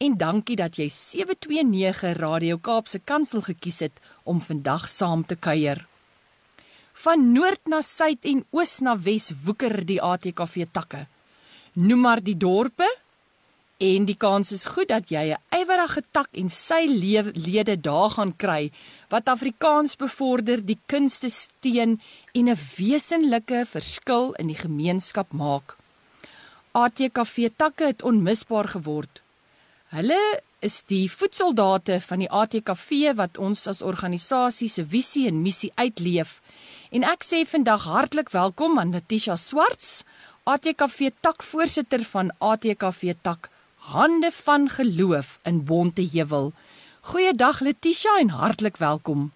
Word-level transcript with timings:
en 0.00 0.16
dankie 0.16 0.56
dat 0.56 0.78
jy 0.80 0.86
729 0.88 2.14
Radio 2.16 2.56
Kaapse 2.56 3.02
Kansel 3.04 3.42
gekies 3.44 3.82
het 3.84 3.98
om 4.24 4.40
vandag 4.40 4.86
saam 4.88 5.26
te 5.28 5.36
kuier. 5.36 5.82
Van 7.04 7.26
noord 7.34 7.68
na 7.68 7.82
suid 7.84 8.24
en 8.30 8.40
oos 8.56 8.78
na 8.80 8.96
wes 8.96 9.28
woeker 9.44 9.82
die 9.84 10.00
ATKV 10.00 10.64
takke. 10.72 11.04
Noem 11.76 12.04
maar 12.06 12.24
die 12.24 12.36
dorpe 12.36 12.88
en 13.80 14.08
die 14.08 14.16
kans 14.16 14.54
is 14.56 14.64
goed 14.72 14.88
dat 14.88 15.12
jy 15.12 15.36
'n 15.36 15.60
ywerige 15.60 16.02
tak 16.12 16.28
en 16.32 16.48
sy 16.48 16.82
lede 17.34 17.76
daar 17.76 18.10
gaan 18.10 18.36
kry 18.36 18.72
wat 19.10 19.28
Afrikaans 19.28 19.96
bevorder, 19.96 20.64
die 20.64 20.80
kunste 20.86 21.28
steun 21.28 22.00
en 22.32 22.48
'n 22.48 22.58
wesenlike 22.76 23.66
verskil 23.66 24.32
in 24.38 24.46
die 24.46 24.60
gemeenskap 24.66 25.32
maak. 25.32 25.76
ATKV 26.72 27.50
takke 27.56 27.84
het 27.84 28.02
onmisbaar 28.02 28.68
geword. 28.68 29.20
Hulle 29.90 30.38
is 30.62 30.84
die 30.86 31.08
voetsoldate 31.10 31.96
van 32.04 32.20
die 32.22 32.28
ATKV 32.30 33.10
wat 33.18 33.40
ons 33.42 33.64
as 33.66 33.80
organisasie 33.82 34.68
se 34.70 34.84
visie 34.86 35.24
en 35.26 35.40
missie 35.42 35.72
uitleef. 35.74 36.36
En 36.94 37.02
ek 37.02 37.26
sê 37.26 37.40
vandag 37.42 37.88
hartlik 37.90 38.30
welkom 38.30 38.78
aan 38.78 38.94
Natisha 38.94 39.34
Swarts, 39.34 40.04
ATKV 40.46 41.10
takvoorsitter 41.26 42.06
van 42.12 42.30
ATKV 42.38 43.16
tak 43.26 43.50
Hande 43.90 44.30
van 44.30 44.70
Geloof 44.70 45.40
in 45.42 45.64
Bonteheuwel. 45.66 46.52
Goeiedag 47.10 47.58
Letitia 47.66 48.14
en 48.22 48.30
hartlik 48.30 48.78
welkom. 48.78 49.32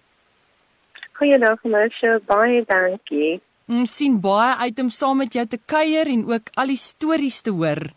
Goeiedag 1.19 1.67
Mersha, 1.67 2.21
baie 2.31 2.63
dankie. 2.71 3.41
Ons 3.67 3.99
sien 3.99 4.21
baie 4.23 4.55
uit 4.63 4.79
om 4.79 4.87
saam 4.87 5.19
met 5.19 5.35
jou 5.35 5.43
te 5.51 5.59
kuier 5.59 6.07
en 6.07 6.29
ook 6.31 6.53
al 6.55 6.71
die 6.71 6.79
stories 6.79 7.43
te 7.43 7.51
hoor 7.51 7.89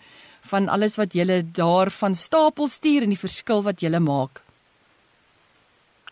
van 0.50 0.68
alles 0.68 0.96
wat 0.96 1.14
julle 1.14 1.42
daar 1.60 1.91
van 1.91 2.14
stapel 2.14 2.68
stuur 2.68 3.06
en 3.06 3.14
die 3.14 3.24
verskil 3.24 3.62
wat 3.62 3.84
julle 3.84 4.00
maak. 4.00 4.42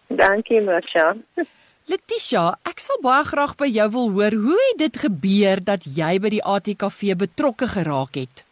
Dankie, 0.09 0.61
Masha. 0.61 1.15
Letitia, 1.91 2.57
ek 2.67 2.81
sal 2.83 2.99
baie 3.03 3.23
graag 3.27 3.55
by 3.59 3.69
jou 3.71 3.87
wil 3.95 4.09
hoor 4.17 4.35
hoe 4.47 4.59
het 4.63 4.79
dit 4.81 4.97
gebeur 5.05 5.63
dat 5.63 5.87
jy 5.99 6.17
by 6.23 6.31
die 6.35 6.43
ATKV 6.43 7.15
betrokke 7.21 7.69
geraak 7.71 8.19
het? 8.19 8.43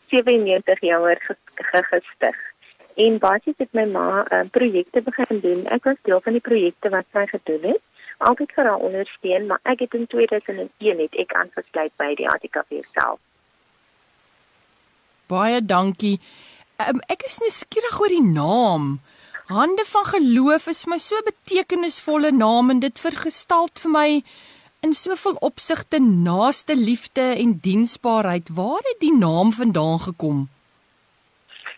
97 0.08 0.82
jaar 0.82 1.22
gestig. 1.58 2.38
En 2.96 3.18
basies 3.18 3.58
het 3.58 3.74
my 3.74 3.86
ma 3.90 4.22
uh, 4.22 4.44
projekte 4.52 5.02
begin 5.02 5.40
doen. 5.42 5.66
Ek 5.66 5.84
was 5.84 5.98
deel 6.02 6.22
van 6.22 6.38
die 6.38 6.46
projekte 6.46 6.90
wat 6.94 7.06
sy 7.14 7.26
gedoen 7.32 7.74
het. 7.74 7.82
Altyd 8.18 8.52
vir 8.56 8.70
haar 8.70 8.86
ondersteun, 8.88 9.48
maar 9.50 9.60
ek 9.64 9.86
het 9.86 9.96
in 9.98 10.06
2001 10.08 10.98
net 11.02 11.16
ek 11.20 11.34
aangesluit 11.40 11.92
by 11.98 12.14
die 12.20 12.30
ATKV 12.30 12.84
self. 12.94 13.20
Baie 15.32 15.60
dankie. 15.66 16.20
Um, 16.78 17.02
ek 17.10 17.26
is 17.26 17.40
nuuskierig 17.42 18.00
oor 18.00 18.14
die 18.14 18.26
naam. 18.26 18.88
Hande 19.50 19.84
van 19.90 20.06
geloof 20.06 20.70
is 20.72 20.86
my 20.88 20.98
so 21.02 21.20
betekenisvolle 21.26 22.32
naam 22.32 22.70
en 22.70 22.80
dit 22.80 23.00
vergestalt 23.00 23.82
vir 23.84 23.92
my 23.92 24.10
in 24.84 24.94
soveel 24.94 25.36
opsigte 25.40 26.00
naaste 26.00 26.76
liefde 26.76 27.22
en 27.44 27.58
diensbaarheid. 27.62 28.50
Waar 28.56 28.84
het 28.90 29.00
die 29.00 29.18
naam 29.18 29.52
vandaan 29.52 30.00
gekom? 30.00 30.50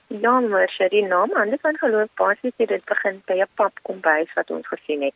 Ja, 0.07 0.39
maar 0.39 0.69
sy 0.77 0.87
die 0.89 1.05
naam 1.05 1.33
anders 1.41 1.61
van 1.61 1.77
geloof 1.77 2.09
basies 2.21 2.57
het 2.57 2.69
dit 2.69 2.85
begin 2.85 3.21
by 3.25 3.37
'n 3.41 3.47
pap 3.61 3.79
kombuis 3.81 4.33
wat 4.33 4.49
ons 4.49 4.67
gesien 4.67 5.01
het. 5.01 5.13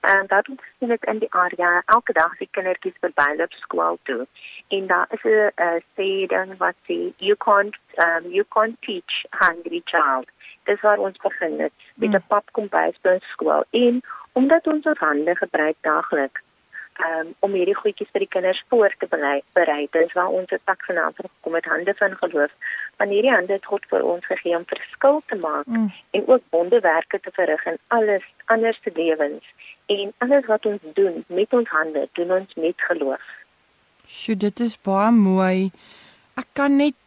En 0.00 0.24
dat 0.26 0.48
ons 0.48 0.60
sien 0.78 0.88
dit 0.88 1.04
in 1.04 1.18
die 1.18 1.32
area 1.32 1.82
elke 1.86 2.12
dag 2.12 2.36
die 2.38 2.48
kindertjies 2.50 3.00
verby 3.00 3.30
loop 3.36 3.52
skool 3.52 3.98
toe. 4.02 4.26
En 4.68 4.86
daar 4.86 5.06
is 5.10 5.24
'n 5.24 5.82
sê 5.96 6.26
dan 6.26 6.56
wat 6.56 6.76
sê 6.88 6.98
you 7.16 7.36
can't 7.36 7.76
um, 8.04 8.30
you 8.30 8.44
can't 8.48 8.76
teach 8.80 9.14
hungry 9.30 9.80
child. 9.84 10.26
Dis 10.64 10.80
waar 10.80 10.98
ons 10.98 11.16
begin 11.16 11.60
het 11.60 11.72
met 11.94 12.08
'n 12.08 12.16
hmm. 12.16 12.26
pap 12.28 12.52
kombuis 12.52 12.96
by 13.02 13.18
skool. 13.20 13.64
En 13.70 14.02
omdat 14.32 14.66
ons 14.66 14.86
ons 14.86 14.98
hande 14.98 15.36
gebruik 15.36 15.76
daagliks 15.80 16.40
um, 17.06 17.32
om 17.46 17.56
hierdie 17.56 17.76
goedjies 17.76 18.10
vir 18.12 18.24
die 18.24 18.30
kinders 18.34 18.62
voor 18.68 18.94
te 18.98 19.08
berei. 19.10 19.86
Dit 19.92 20.06
is 20.06 20.14
waar 20.18 20.28
ons 20.28 20.52
tak 20.64 20.84
vanaand 20.86 21.16
gekom 21.16 21.56
het 21.58 21.68
hande 21.70 21.94
van 21.98 22.16
geloof. 22.22 22.54
Want 23.00 23.10
hierdie 23.10 23.32
hande 23.32 23.56
het 23.56 23.66
God 23.72 23.86
vir 23.92 24.06
ons 24.12 24.26
gegee 24.26 24.56
om 24.56 24.66
verskil 24.68 25.22
te 25.26 25.38
maak 25.42 25.66
mm. 25.66 25.90
en 26.18 26.26
ook 26.26 26.42
wonderwerke 26.56 27.20
te 27.20 27.32
verrig 27.34 27.66
in 27.66 27.78
alles 27.88 28.24
anders 28.44 28.80
te 28.84 28.92
lewens. 28.94 29.44
En 29.86 30.12
alles 30.18 30.46
wat 30.46 30.66
ons 30.66 30.80
doen 30.94 31.24
met 31.26 31.52
ons 31.52 31.68
hande, 31.68 32.08
doen 32.12 32.32
ons 32.38 32.54
met 32.54 32.88
geloof. 32.88 33.28
Sjoe, 34.06 34.36
dit 34.36 34.60
is 34.60 34.76
baie 34.82 35.12
mooi. 35.14 35.70
Ek 36.40 36.48
kan 36.58 36.76
net 36.76 36.98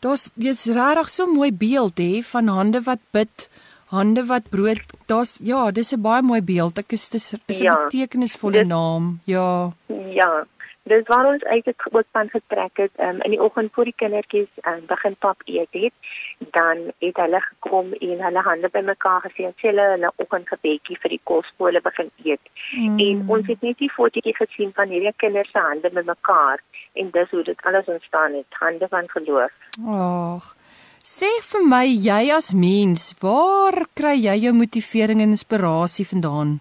Dit 0.00 0.32
is 0.48 0.62
regtig 0.64 1.10
so 1.12 1.28
mooi 1.28 1.50
beeld 1.52 1.98
hè 2.00 2.22
van 2.24 2.46
hande 2.48 2.80
wat 2.86 3.02
bid 3.12 3.50
hande 3.90 4.24
wat 4.26 4.48
brood. 4.50 4.80
Daar's 5.06 5.40
ja, 5.42 5.70
dis 5.70 5.92
'n 5.92 6.02
baie 6.02 6.22
mooi 6.22 6.42
beeld. 6.42 6.78
Ek 6.78 6.92
is 6.92 7.08
dis 7.08 7.34
is 7.46 7.60
'n 7.60 7.64
ja, 7.64 7.74
betekenisvolle 7.84 8.64
naam. 8.64 9.20
Ja. 9.24 9.72
Ja. 10.20 10.46
Dis 10.82 11.06
waar 11.06 11.26
ons 11.26 11.42
eintlik 11.42 11.82
ook 11.90 12.06
van 12.12 12.28
getrek 12.28 12.76
het 12.76 12.90
um, 12.98 13.20
in 13.22 13.30
die 13.30 13.42
oggend 13.42 13.72
voor 13.72 13.84
die 13.84 13.94
kindertjies 13.96 14.48
um, 14.62 14.86
begin 14.86 15.16
pap 15.18 15.42
eet 15.44 15.68
het, 15.70 15.92
dan 16.38 16.76
het 16.98 17.16
hulle 17.16 17.40
gekom 17.40 17.92
en 17.92 18.22
hulle 18.24 18.42
hande 18.42 18.68
bymekaar 18.68 19.20
gesien, 19.20 19.52
sê 19.60 19.68
hulle 19.68 19.86
hulle 19.92 20.12
oggendgebedjie 20.16 20.98
vir 21.02 21.10
die 21.14 21.20
kosskole 21.30 21.80
begin 21.80 22.10
eet. 22.24 22.40
Mm. 22.72 22.98
En 22.98 23.22
ons 23.36 23.46
het 23.46 23.60
net 23.60 23.78
die 23.78 23.92
fotootjie 23.92 24.34
gesien 24.34 24.72
van 24.74 24.88
hierdie 24.88 25.14
kinders 25.16 25.50
se 25.50 25.58
hande 25.58 25.90
bymekaar 25.90 26.58
en 26.92 27.10
dis 27.10 27.30
hoe 27.30 27.44
dit 27.44 27.62
alles 27.62 27.86
ontstaan 27.86 28.32
het, 28.40 28.60
hande 28.64 28.88
van 28.88 29.08
geloof. 29.08 29.52
Ag. 29.86 30.54
Sê 31.00 31.28
vir 31.40 31.62
my, 31.64 31.86
jy 31.88 32.28
as 32.36 32.50
mens, 32.52 33.14
waar 33.22 33.86
kry 33.96 34.18
jy 34.20 34.34
jou 34.42 34.52
motivering 34.52 35.22
en 35.24 35.32
inspirasie 35.32 36.04
vandaan? 36.04 36.58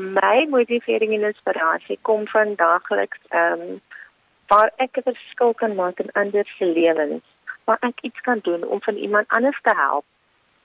My 0.00 0.46
motivering 0.48 1.12
en 1.18 1.26
inspirasie 1.28 1.98
kom 2.08 2.24
van 2.32 2.54
daagliks 2.56 3.20
ehm 3.28 3.60
um, 3.60 3.80
waar 4.48 4.72
ek 4.78 4.96
'n 4.98 5.04
verskil 5.12 5.52
kan 5.54 5.76
maak 5.76 6.00
in 6.00 6.10
ander 6.14 6.46
se 6.56 6.64
lewens, 6.64 7.22
waar 7.66 7.78
ek 7.82 8.00
iets 8.02 8.20
kan 8.20 8.40
doen 8.42 8.64
om 8.64 8.80
van 8.80 8.96
iemand 8.96 9.28
anders 9.28 9.60
te 9.62 9.74
help 9.76 10.04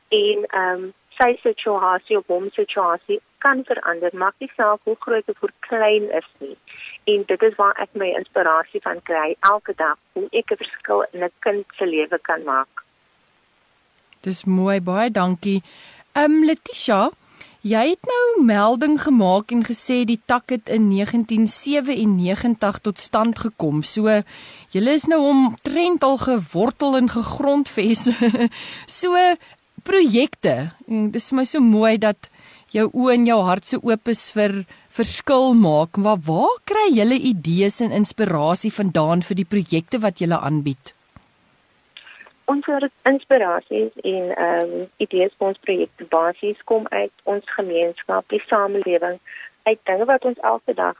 en 0.10 0.48
ehm 0.48 0.84
um, 0.84 0.94
sy 1.20 1.32
situasie 1.44 2.18
of 2.18 2.28
hom 2.28 2.50
situasie 2.56 3.20
kan 3.46 3.64
verander, 3.68 4.14
maak 4.14 4.36
nie 4.42 4.50
saak 4.56 4.82
hoe 4.90 4.96
groot 5.00 5.28
of 5.30 5.38
hoe 5.40 5.52
klein 5.68 6.08
is 6.20 6.30
nie. 6.42 6.56
En 7.14 7.24
dit 7.30 7.42
is 7.48 7.58
waar 7.60 7.76
ek 7.82 7.94
my 7.94 8.10
inspirasie 8.18 8.82
van 8.86 9.02
kry 9.10 9.36
elke 9.50 9.76
dag 9.78 9.98
hoe 10.18 10.28
ek 10.32 10.52
'n 10.52 10.62
verskil 10.64 11.06
in 11.14 11.24
'n 11.24 11.32
kind 11.46 11.66
se 11.78 11.86
lewe 11.86 12.20
kan 12.22 12.44
maak. 12.44 12.84
Dis 14.22 14.46
mooi, 14.46 14.82
baie 14.82 15.12
dankie. 15.12 15.62
Ehm 16.16 16.32
um, 16.32 16.44
Letitia, 16.46 17.12
jy 17.62 17.90
het 17.90 18.08
nou 18.10 18.46
melding 18.46 19.02
gemaak 19.02 19.52
en 19.52 19.64
gesê 19.66 20.06
die 20.06 20.22
tak 20.26 20.50
het 20.50 20.70
in 20.70 20.90
1997 20.90 22.80
tot 22.80 23.00
stand 23.00 23.40
gekom. 23.40 23.84
So 23.84 24.22
julle 24.74 24.92
is 24.94 25.06
nou 25.06 25.22
omtrent 25.22 26.04
al 26.04 26.18
gewortel 26.18 26.98
en 26.98 27.10
gegrondves. 27.10 28.10
so 29.00 29.14
projekte. 29.86 30.56
Dis 30.88 31.30
vir 31.32 31.40
my 31.40 31.46
so 31.48 31.62
mooi 31.64 31.96
dat 32.02 32.30
jou 32.76 32.90
oë 32.92 33.14
en 33.16 33.28
jou 33.30 33.40
hart 33.48 33.68
so 33.68 33.80
oop 33.86 34.12
is 34.12 34.26
vir 34.36 34.64
verskil 34.98 35.54
maak. 35.60 35.98
Maar 36.02 36.20
waar 36.28 36.60
kry 36.70 36.90
julle 36.98 37.18
idees 37.32 37.82
en 37.86 37.96
inspirasie 37.96 38.74
vandaan 38.74 39.24
vir 39.30 39.42
die 39.42 39.50
projekte 39.56 40.02
wat 40.04 40.22
julle 40.24 40.40
aanbied? 40.50 40.94
Ons 42.52 42.68
inspirasie 43.10 43.88
en 44.04 44.26
ehm 44.36 44.74
um, 44.74 44.88
idees 45.02 45.34
vir 45.40 45.48
ons 45.48 45.62
projekte 45.66 46.06
basies 46.12 46.60
kom 46.70 46.86
uit 46.92 47.14
ons 47.24 47.56
gemeenskap, 47.58 48.28
die 48.30 48.42
samelewing, 48.50 49.18
uit 49.66 49.80
dinge 49.90 50.06
wat 50.06 50.26
ons 50.30 50.42
elke 50.44 50.76
dag 50.78 51.00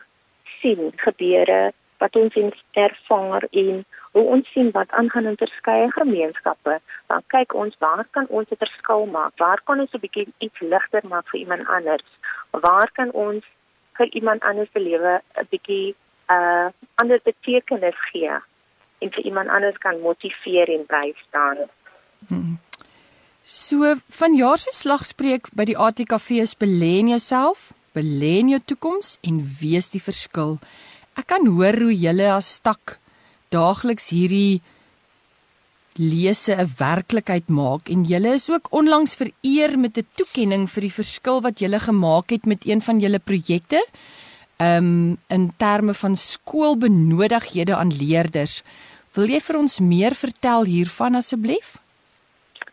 sien, 0.62 0.90
gebeure 1.04 1.60
wat 2.02 2.16
ons 2.16 2.34
ervaar 2.74 3.46
en 3.52 3.86
hoe 4.16 4.24
ons 4.36 4.52
sien 4.56 4.70
wat 4.72 4.92
aangaan 4.96 5.26
in 5.28 5.36
verskeie 5.40 5.90
gemeenskappe, 5.92 6.78
dan 7.12 7.24
kyk 7.34 7.54
ons 7.62 7.76
waar 7.84 8.08
kan 8.16 8.28
ons 8.38 8.48
'n 8.50 8.62
verskil 8.64 9.06
maak? 9.18 9.34
Waar 9.44 9.62
kan 9.68 9.80
ons 9.80 9.94
'n 9.94 10.04
bietjie 10.06 10.28
iets 10.40 10.60
ligter 10.60 11.04
maak 11.04 11.28
vir 11.32 11.40
iemand 11.40 11.68
anders? 11.68 12.08
Waar 12.52 12.90
kan 12.92 13.12
ons 13.12 13.44
vir 13.98 14.08
iemand 14.20 14.42
anders 14.42 14.72
se 14.72 14.80
lewe 14.80 15.22
'n 15.42 15.48
bietjie 15.52 15.96
'n 16.30 16.36
uh, 16.36 16.68
ander 16.96 17.20
betekenis 17.24 18.00
gee 18.12 18.36
en 19.02 19.10
vir 19.16 19.24
iemand 19.26 19.50
anders 19.50 19.78
kan 19.78 20.00
motiveer 20.00 20.68
en 20.70 20.86
bystaan? 20.88 21.58
Hmm. 22.28 22.58
So 23.42 23.96
vanjaar 24.10 24.58
se 24.58 24.72
slagspreuk 24.72 25.50
by 25.54 25.66
die 25.66 25.78
ATKV 25.78 26.30
is 26.32 26.56
belê 26.56 27.00
in 27.04 27.08
jouself, 27.08 27.74
belê 27.94 28.40
in 28.40 28.50
jou 28.50 28.62
toekoms 28.66 29.18
en 29.22 29.44
wees 29.62 29.90
die 29.90 30.02
verskil. 30.02 30.58
Ek 31.16 31.28
kan 31.28 31.46
hoor 31.48 31.76
hoe 31.82 31.94
julle 31.94 32.32
as 32.32 32.54
stak 32.54 33.00
daagliks 33.56 34.10
hierdie 34.12 34.62
lese 35.98 36.54
'n 36.56 36.68
werklikheid 36.78 37.48
maak 37.48 37.90
en 37.90 38.04
julle 38.04 38.34
is 38.36 38.50
ook 38.52 38.68
onlangs 38.72 39.16
vereer 39.16 39.80
met 39.80 39.98
'n 39.98 40.08
toekenning 40.16 40.68
vir 40.70 40.82
die 40.82 40.98
verskil 41.02 41.42
wat 41.42 41.60
julle 41.60 41.80
gemaak 41.80 42.30
het 42.30 42.46
met 42.46 42.68
een 42.68 42.82
van 42.82 43.00
julle 43.00 43.20
projekte. 43.20 43.86
Um 44.60 45.18
in 45.28 45.52
terme 45.58 45.94
van 45.94 46.16
skoolbenodighede 46.16 47.76
aan 47.76 47.92
leerders. 47.92 48.64
Wil 49.16 49.28
jy 49.28 49.40
vir 49.40 49.58
ons 49.58 49.80
meer 49.80 50.14
vertel 50.14 50.64
hiervan 50.64 51.16
asseblief? 51.16 51.78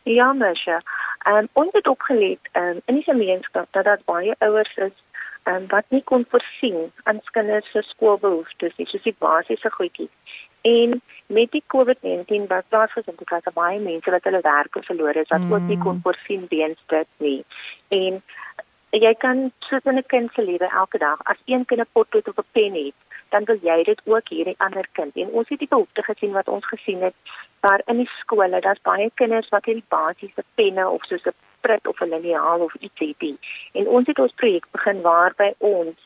Ja, 0.02 0.32
Mesha. 0.32 0.82
Um, 1.26 1.48
ons 1.52 1.70
het 1.72 1.86
opgelet 1.86 2.40
um, 2.58 2.80
in 2.90 2.94
die 2.94 3.06
gemeenskap 3.06 3.66
dat 3.70 3.84
daar 3.84 4.00
baie 4.04 4.34
ouers 4.38 4.76
is 4.76 4.96
um, 5.44 5.66
wat 5.68 5.84
nie 5.88 6.02
kon 6.02 6.26
voorsien 6.30 6.90
aan 7.02 7.20
kinders 7.30 7.70
se 7.70 7.82
skoolbehoeftes 7.82 8.74
nie, 8.76 8.86
soos 8.90 9.06
die 9.06 9.14
basiese 9.18 9.70
goedjies. 9.70 10.10
En 10.62 11.02
met 11.26 11.50
die 11.50 11.64
COVID-19 11.66 12.46
wat 12.46 12.68
plaasgevind 12.68 13.18
het, 13.18 13.44
het 13.44 13.54
baie 13.54 13.80
mense 13.80 14.10
wat 14.10 14.24
hulle 14.24 14.40
werke 14.40 14.82
verloor 14.82 15.14
het, 15.14 15.28
wat 15.28 15.40
mm. 15.40 15.52
ook 15.52 15.66
nie 15.68 15.78
kon 15.78 15.94
mm. 15.94 16.02
voorsien 16.02 16.46
weens 16.48 16.78
dit 16.86 17.08
nie. 17.16 17.44
En 17.88 18.22
jy 18.90 19.14
kan 19.14 19.52
soos 19.58 19.84
in 19.84 19.98
'n 19.98 20.06
kind 20.06 20.32
se 20.32 20.42
lewe 20.42 20.68
elke 20.68 20.98
dag, 20.98 21.18
as 21.24 21.40
een 21.44 21.64
kind 21.64 21.80
'n 21.80 21.92
potlood 21.92 22.28
of 22.28 22.38
'n 22.38 22.52
pen 22.52 22.74
het, 22.74 22.94
dan 23.28 23.44
wil 23.44 23.58
jy 23.62 23.82
dit 23.82 24.00
ook 24.04 24.28
hierdie 24.28 24.54
ander 24.58 24.88
kind. 24.92 25.16
En 25.16 25.28
ons 25.28 25.48
het 25.48 25.58
die 25.58 25.68
behoefte 25.68 26.02
gesien 26.02 26.32
wat 26.32 26.48
ons 26.48 26.66
gesien 26.66 27.02
het, 27.02 27.14
daar 27.60 27.82
in 27.84 27.96
die 27.96 28.10
skole, 28.18 28.60
daar's 28.60 28.82
baie 28.82 29.10
kinders 29.14 29.48
wat 29.48 29.64
hierdie 29.64 29.88
basiese 29.88 30.44
penne 30.54 30.88
of 30.88 31.04
soos 31.04 31.24
'n 31.24 31.34
prit 31.60 31.86
of 31.86 32.00
'n 32.00 32.08
liniaal 32.08 32.60
of 32.60 32.74
iets 32.74 32.98
het. 32.98 33.38
En 33.72 33.88
ons 33.88 34.06
het 34.06 34.18
ons 34.18 34.32
projek 34.32 34.66
begin 34.70 35.00
waarby 35.00 35.52
ons 35.58 35.96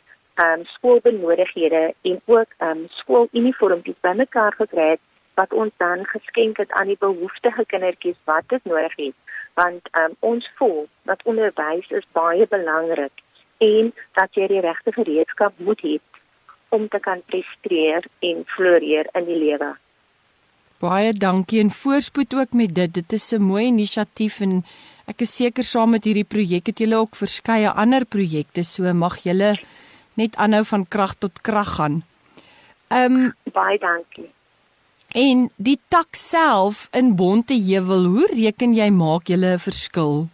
um, 0.45 0.65
skoolbenodighede 0.65 1.95
en 2.03 2.21
ook 2.25 2.51
ehm 2.57 2.71
um, 2.71 2.87
skooluniformpies 2.89 4.01
bymekaar 4.01 4.53
gekry 4.53 4.89
het 4.91 5.01
wat 5.35 5.53
ons 5.53 5.73
dan 5.77 6.05
geskenk 6.07 6.57
het 6.57 6.73
aan 6.73 6.87
die 6.87 7.01
behoeftige 7.01 7.65
kindertjies 7.67 8.19
wat 8.25 8.49
dit 8.49 8.65
nodig 8.65 8.97
het 8.97 9.15
want 9.55 9.89
um, 10.01 10.17
ons 10.21 10.51
voel 10.59 10.89
dat 11.03 11.23
onderwys 11.25 11.89
is 11.91 12.07
baie 12.13 12.47
belangrik 12.49 13.25
en 13.59 13.93
dat 14.13 14.37
jy 14.37 14.47
die 14.53 14.61
regte 14.61 14.93
gereedskap 14.93 15.59
moet 15.59 15.81
hê 15.81 15.97
om 16.77 16.89
te 16.89 17.01
kan 17.01 17.23
presteer 17.31 18.05
en 18.29 18.45
floreer 18.57 19.09
in 19.15 19.29
die 19.29 19.39
lewe. 19.39 19.71
Baie 20.83 21.13
dankie 21.17 21.63
en 21.63 21.71
voorspoed 21.73 22.35
ook 22.37 22.53
met 22.53 22.75
dit. 22.75 22.93
Dit 22.95 23.13
is 23.13 23.33
'n 23.33 23.43
mooi 23.43 23.65
inisiatief 23.67 24.41
en 24.41 24.65
ek 25.07 25.21
is 25.21 25.37
seker 25.37 25.65
saam 25.65 25.91
met 25.91 26.05
hierdie 26.05 26.29
projek 26.35 26.67
het 26.67 26.79
julle 26.79 26.97
ook 26.97 27.17
verskeie 27.17 27.71
ander 27.71 28.05
projekte, 28.05 28.63
so 28.63 28.93
mag 28.93 29.17
julle 29.23 29.57
net 30.17 30.37
aanhou 30.37 30.65
van 30.65 30.89
krag 30.89 31.15
tot 31.15 31.41
krag 31.41 31.75
gaan. 31.77 32.03
Ehm 32.89 33.17
um, 33.17 33.35
baie 33.53 33.79
dankie. 33.79 34.31
En 35.17 35.51
die 35.57 35.79
tak 35.89 36.15
self 36.19 36.89
in 36.91 37.15
Bonteheuwel, 37.17 38.05
hoe 38.05 38.27
reken 38.35 38.75
jy 38.75 38.91
maak 38.91 39.29
julle 39.33 39.53
'n 39.55 39.65
verskil? 39.69 40.29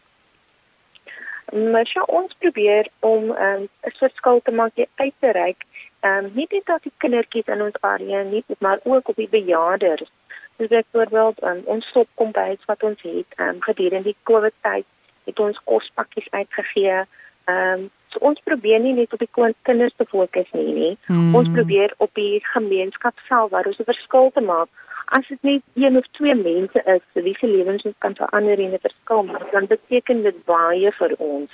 Maar 1.52 1.86
sy 1.86 2.00
ons 2.06 2.34
probeer 2.38 2.88
om 3.00 3.30
ehm, 3.30 3.62
'n 3.62 3.68
um, 3.84 3.92
verskil 3.98 4.40
te 4.44 4.50
maak 4.50 4.72
uit 4.94 5.14
te 5.18 5.30
reik. 5.30 5.64
Ehm 6.00 6.24
um, 6.24 6.30
nie 6.34 6.46
net 6.50 6.66
dat 6.66 6.82
die 6.82 6.92
kindertjies 6.96 7.46
in 7.46 7.62
ons 7.62 7.80
area 7.80 8.22
nie, 8.22 8.44
maar 8.58 8.80
ook 8.82 9.08
op 9.08 9.16
die 9.16 9.28
bejaarders. 9.28 10.10
Dis 10.56 10.68
byvoorbeeld 10.68 11.42
um, 11.42 11.60
ons 11.64 11.86
stopkombuis 11.86 12.64
wat 12.66 12.82
ons 12.82 13.02
het 13.02 13.30
um, 13.36 13.60
gedurende 13.60 14.08
die 14.08 14.16
COVID 14.22 14.54
tyd 14.60 14.84
het 15.24 15.38
ons 15.38 15.60
kospakkies 15.64 16.30
uitgegee. 16.30 17.04
Ehm 17.44 17.80
um, 17.80 17.90
so 18.12 18.20
ons 18.28 18.40
probeer 18.44 18.80
nie 18.80 18.94
net 18.96 19.12
op 19.12 19.22
die 19.22 19.30
kinders 19.68 19.94
te 19.96 20.06
fokus 20.10 20.48
nie 20.52 20.72
nie. 20.76 20.92
Hmm. 21.08 21.34
Ons 21.38 21.50
probeer 21.56 21.94
op 21.98 22.10
die 22.18 22.40
gemeenskap 22.52 23.18
self 23.28 23.50
waar 23.50 23.66
ons 23.66 23.80
'n 23.80 23.90
verskil 23.92 24.30
te 24.34 24.40
maak. 24.40 24.68
As 25.16 25.26
dit 25.28 25.42
net 25.42 25.62
een 25.74 25.96
of 25.96 26.06
twee 26.12 26.34
mense 26.34 26.82
is 26.86 27.04
wie 27.24 27.36
se 27.38 27.46
lewens 27.46 27.84
kan 27.98 28.14
verander 28.14 28.58
en 28.58 28.72
'n 28.72 28.84
verskil 28.88 29.22
maak, 29.22 29.50
dan 29.52 29.66
beteken 29.66 30.22
dit 30.22 30.44
baie 30.44 30.92
vir 30.92 31.12
ons. 31.18 31.50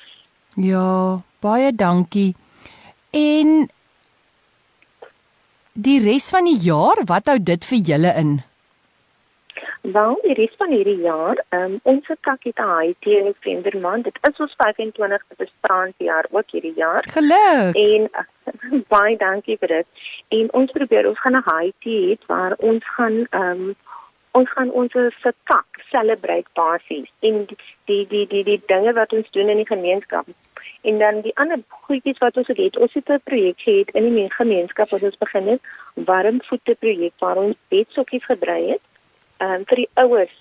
Ja, 0.57 1.23
baie 1.41 1.73
dankie. 1.73 2.35
En 3.11 3.69
die 5.73 5.99
res 6.03 6.31
van 6.31 6.45
die 6.45 6.61
jaar, 6.61 7.03
wat 7.07 7.27
hou 7.27 7.39
dit 7.43 7.65
vir 7.65 7.79
julle 7.79 8.15
in? 8.17 8.41
Wel, 9.93 10.19
die 10.23 10.35
res 10.37 10.55
van 10.61 10.73
hierdie 10.75 10.99
jaar, 11.01 11.39
um, 11.57 11.79
ons 11.89 12.07
het 12.11 12.19
kakkie 12.27 12.53
te 12.53 12.65
hy 12.67 12.91
teen 13.05 13.25
November 13.25 13.77
maand. 13.81 14.05
Dit 14.05 14.19
is 14.29 14.41
ons 14.45 14.57
25ste 14.61 15.37
bestaanjaar 15.41 16.27
ook 16.31 16.51
hierdie 16.53 16.75
jaar. 16.77 17.07
Geluk. 17.15 17.79
En 17.83 18.09
uh, 18.11 18.25
baie 18.95 19.17
dankie 19.17 19.57
vir 19.63 19.73
dit. 19.79 20.03
En 20.39 20.51
ons 20.61 20.75
probeer 20.77 21.09
ons 21.09 21.21
gaan 21.25 21.39
'n 21.41 21.73
tea 21.85 22.01
hê 22.09 22.19
waar 22.27 22.57
ons 22.59 22.85
gaan 22.97 23.17
um, 23.31 23.63
ons 24.37 24.51
gaan 24.51 24.71
ons 24.71 24.93
se 24.93 25.33
kak 25.45 25.81
celebrate 25.91 26.51
basies 26.53 27.09
en 27.21 27.47
die 27.47 27.57
die 27.87 28.05
die 28.09 28.27
die 28.27 28.45
die 28.45 28.61
dinge 28.67 28.93
wat 28.93 29.13
ons 29.13 29.31
doen 29.31 29.49
in 29.49 29.63
die 29.63 29.73
gemeenskap. 29.73 30.27
En 30.83 30.99
dan 30.99 31.21
die 31.21 31.37
ander 31.37 31.65
goedjies 31.69 32.19
wat 32.19 32.37
ons 32.37 32.47
het, 32.47 32.77
ons 32.77 32.93
het 32.93 33.09
'n 33.09 33.21
projek 33.25 33.61
gehad 33.61 33.91
in 33.91 34.15
die 34.15 34.31
gemeenskap 34.33 34.89
wat 34.89 35.03
ons 35.03 35.19
begin 35.19 35.47
het, 35.47 35.61
warm 35.95 36.43
voete 36.43 36.75
projek 36.75 37.13
waar 37.19 37.37
ons 37.37 37.57
bedsokkies 37.69 38.25
gebrei 38.25 38.63
het 38.71 38.85
um, 39.45 39.65
vir 39.71 39.83
die 39.83 39.89
ouers 39.95 40.35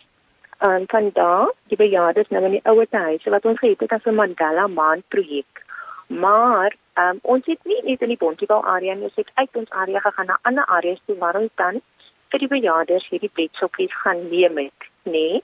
um, 0.66 0.84
van 0.88 1.10
daar, 1.14 1.54
die 1.72 1.78
bejaardes 1.78 2.30
nou 2.30 2.44
in 2.46 2.58
die 2.58 2.66
ouer 2.66 2.88
huise 2.92 3.30
wat 3.30 3.46
ons 3.46 3.60
gehad 3.60 3.80
het 3.80 3.92
as 3.92 4.06
'n 4.06 4.16
Mandela 4.16 4.68
maand 4.68 5.08
projek. 5.08 5.64
Maar 6.08 6.76
um, 6.96 7.20
ons 7.22 7.46
het 7.46 7.60
nie 7.64 7.82
net 7.84 8.02
in 8.02 8.14
die 8.14 8.18
Bontebal 8.18 8.64
area 8.66 8.94
nie, 8.94 9.04
ons 9.04 9.16
het 9.16 9.32
uit 9.34 9.56
ons 9.56 9.70
area 9.70 10.00
gegaan 10.00 10.26
na 10.26 10.40
ander 10.42 10.66
areas 10.66 11.02
toe 11.06 11.18
waar 11.18 11.36
ons 11.36 11.52
dan 11.56 11.82
vir 12.30 12.40
die 12.40 12.48
bejaardes 12.48 13.08
hierdie 13.10 13.32
bedsokkies 13.34 13.94
gaan 14.04 14.30
neem 14.30 14.58
het, 14.58 14.90
nê? 15.04 15.42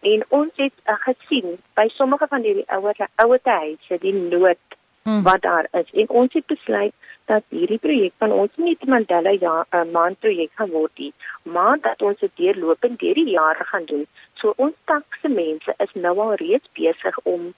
En 0.00 0.24
ons 0.28 0.52
het 0.56 0.72
uh, 0.86 0.96
gesien 1.04 1.58
by 1.74 1.88
sommige 1.88 2.26
van 2.26 2.42
hierdie 2.42 2.68
ouer 2.72 3.08
ouer 3.16 3.40
huise 3.42 3.98
die 4.00 4.12
nood 4.12 4.76
hmm. 5.02 5.22
wat 5.22 5.42
daar 5.42 5.68
is 5.80 5.90
en 5.92 6.08
ons 6.08 6.32
het 6.32 6.46
besluit 6.46 6.94
dat 7.30 7.44
hierdie 7.48 7.78
projek 7.78 8.12
van 8.18 8.32
ons 8.32 8.56
nie 8.56 8.74
net 8.74 8.88
Mandela 8.92 9.32
ja 9.38 9.56
uh, 9.62 9.84
maand 9.92 10.18
projek 10.24 10.50
gaan 10.58 10.72
word 10.74 11.02
nie, 11.02 11.12
maar 11.42 11.78
dat 11.86 12.02
ons 12.02 12.18
dit 12.18 12.32
deurlopend 12.42 12.98
deur 13.02 13.18
die 13.18 13.34
jare 13.36 13.64
gaan 13.72 13.86
doen. 13.90 14.06
So 14.40 14.54
ons 14.56 14.76
takse 14.90 15.28
mense 15.28 15.74
is 15.84 15.92
nou 15.94 16.16
al 16.26 16.34
reeds 16.42 16.72
besig 16.78 17.18
om 17.34 17.52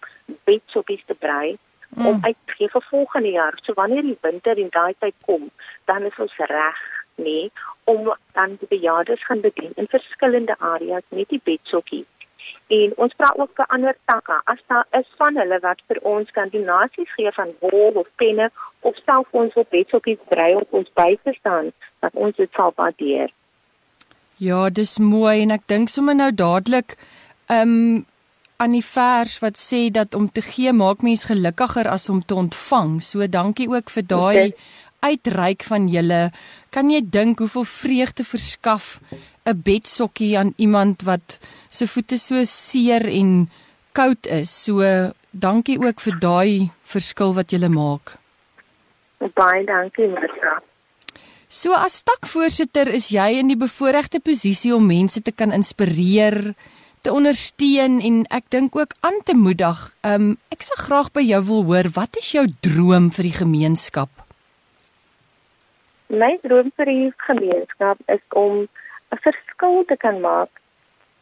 bedsoppies 0.48 1.04
te 1.06 1.16
brei 1.26 1.56
mm. 1.56 2.06
om 2.06 2.24
uit 2.24 2.36
te 2.46 2.58
gee 2.58 2.72
vir 2.74 2.88
volgende 2.90 3.32
jaar. 3.38 3.58
So 3.62 3.78
wanneer 3.80 4.04
die 4.08 4.18
winter 4.20 4.58
en 4.64 4.72
daai 4.76 4.94
tyd 4.98 5.16
kom, 5.28 5.48
dan 5.90 6.10
is 6.10 6.20
ons 6.26 6.36
reg 6.52 6.82
nee 7.16 7.50
om 7.84 8.12
dan 8.32 8.56
die 8.60 8.68
bejaardes 8.68 9.24
gaan 9.24 9.40
bedien 9.40 9.72
in 9.76 9.88
verskillende 9.88 10.56
areas 10.58 11.04
met 11.08 11.28
die 11.28 11.40
bedsokkie 11.44 12.04
en 12.78 12.94
ons 12.96 13.14
vra 13.18 13.30
ook 13.36 13.50
vir 13.58 13.68
ander 13.76 13.96
takke 14.10 14.38
as 14.52 14.60
daar 14.72 14.86
is 15.00 15.08
van 15.20 15.36
hulle 15.40 15.58
wat 15.64 15.82
vir 15.88 16.00
ons 16.14 16.30
kan 16.36 16.52
donasies 16.52 17.14
gee 17.16 17.32
van 17.38 17.52
wol 17.64 18.00
of 18.02 18.08
penne 18.22 18.50
of 18.80 18.98
self 19.04 19.26
ons 19.42 19.54
op 19.54 19.70
bedsokkies 19.70 20.22
brei 20.28 20.54
op 20.60 20.78
ons 20.80 20.90
buite 20.94 21.34
staan 21.38 21.72
dat 22.00 22.14
ons 22.14 22.36
dit 22.36 22.50
sal 22.56 22.72
waardeer. 22.76 23.32
Ja, 24.42 24.70
dis 24.70 24.98
mooi 24.98 25.42
en 25.42 25.54
ek 25.54 25.68
dink 25.70 25.92
sommer 25.92 26.18
nou 26.18 26.32
dadelik 26.34 26.96
um 27.52 28.06
aan 28.62 28.76
die 28.76 28.84
vers 28.86 29.40
wat 29.42 29.58
sê 29.58 29.88
dat 29.90 30.14
om 30.14 30.28
te 30.30 30.42
gee 30.46 30.72
maak 30.72 31.02
mens 31.02 31.24
gelukkiger 31.26 31.88
as 31.90 32.08
om 32.12 32.20
te 32.22 32.36
ontvang. 32.38 33.00
So 33.02 33.26
dankie 33.26 33.66
ook 33.70 33.90
vir 33.90 34.04
daai 34.06 34.44
uitreik 35.02 35.66
van 35.68 35.88
julle. 35.90 36.30
Kan 36.70 36.90
jy 36.90 37.02
dink 37.04 37.42
hoeveel 37.42 37.66
vreugde 37.68 38.24
verskaf 38.24 39.00
'n 39.44 39.62
bedsokkie 39.62 40.38
aan 40.38 40.52
iemand 40.56 41.02
wat 41.02 41.38
se 41.68 41.86
voete 41.86 42.18
so 42.18 42.42
seer 42.44 43.06
en 43.06 43.50
koud 43.92 44.26
is. 44.26 44.64
So 44.64 44.82
dankie 45.30 45.78
ook 45.80 46.00
vir 46.00 46.18
daai 46.18 46.70
verskil 46.82 47.34
wat 47.34 47.52
jy 47.52 47.68
maak. 47.68 48.18
Baie 49.34 49.64
dankie, 49.64 50.08
Martha. 50.08 50.62
So 51.48 51.74
as 51.76 52.00
stakvoorsitter 52.00 52.88
is 52.88 53.10
jy 53.12 53.38
in 53.38 53.50
die 53.52 53.58
bevoordeelde 53.60 54.22
posisie 54.24 54.72
om 54.74 54.86
mense 54.88 55.20
te 55.20 55.32
kan 55.32 55.52
inspireer, 55.52 56.54
te 57.04 57.12
ondersteun 57.12 58.00
en 58.00 58.22
ek 58.30 58.48
dink 58.54 58.76
ook 58.78 58.94
aan 59.04 59.20
te 59.26 59.36
moedig. 59.36 59.82
Um 60.06 60.36
ek 60.54 60.64
sal 60.64 60.80
graag 60.80 61.12
by 61.12 61.26
jou 61.26 61.42
wil 61.50 61.64
hoor, 61.68 61.90
wat 61.92 62.16
is 62.16 62.32
jou 62.32 62.46
droom 62.64 63.10
vir 63.12 63.28
die 63.28 63.36
gemeenskap? 63.36 64.21
My 66.12 66.34
droom 66.44 66.66
vir 66.76 66.88
die 66.90 67.12
gemeenskap 67.24 68.00
is 68.14 68.20
om 68.36 68.56
'n 69.14 69.20
verskil 69.26 69.84
te 69.88 69.96
kan 69.96 70.20
maak 70.20 70.50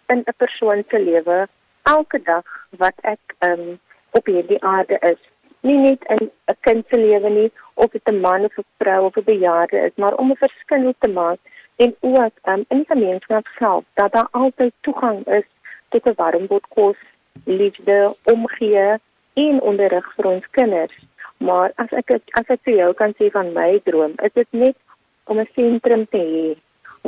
in 0.09 0.25
'n 0.27 0.35
persoon 0.43 0.83
se 0.91 0.99
lewe 0.99 1.37
elke 1.83 2.19
dag 2.23 2.47
wat 2.83 2.97
ek 3.03 3.35
um, 3.49 3.79
op 4.19 4.27
hierdie 4.27 4.63
aarde 4.63 4.99
is. 5.13 5.21
Nie 5.61 5.77
net 5.77 6.03
in 6.15 6.31
'n 6.51 6.57
kind 6.61 6.85
se 6.89 6.99
lewe 6.99 7.31
nie 7.31 7.53
of 7.75 7.91
dit 7.91 8.11
'n 8.11 8.21
man 8.21 8.45
of 8.45 8.59
'n 8.59 8.67
vrou 8.79 9.05
of 9.05 9.17
'n 9.17 9.25
bejaarde 9.25 9.79
is, 9.79 9.95
maar 9.95 10.15
om 10.15 10.31
'n 10.31 10.43
verskil 10.47 10.95
te 10.99 11.11
maak 11.11 11.39
en 11.77 11.95
ook 12.01 12.35
um, 12.45 12.65
in 12.69 12.83
die 12.83 12.91
gemeenskap 12.95 13.47
self 13.59 13.85
dat 13.95 14.13
daar 14.13 14.29
altyd 14.31 14.73
toegang 14.81 15.27
is 15.27 15.47
tot 15.89 16.07
'n 16.07 16.15
warm 16.17 16.47
bord 16.47 16.67
kos, 16.69 16.99
liefde, 17.45 18.15
omgee 18.25 18.99
en 19.35 19.61
onderrig 19.61 20.15
vir 20.15 20.25
ons 20.25 20.51
kinders. 20.51 20.99
Maar 21.41 21.73
as 21.81 21.93
ek 21.97 22.13
as 22.37 22.49
ek 22.53 22.61
vir 22.69 22.77
jou 22.83 22.91
kan 22.97 23.15
sê 23.17 23.31
van 23.33 23.53
my 23.57 23.71
droom, 23.85 24.17
is 24.27 24.33
dit 24.37 24.59
net 24.63 24.77
om 25.25 25.41
'n 25.41 25.49
sentrum 25.57 26.05
te 26.07 26.21
hê 26.33 26.49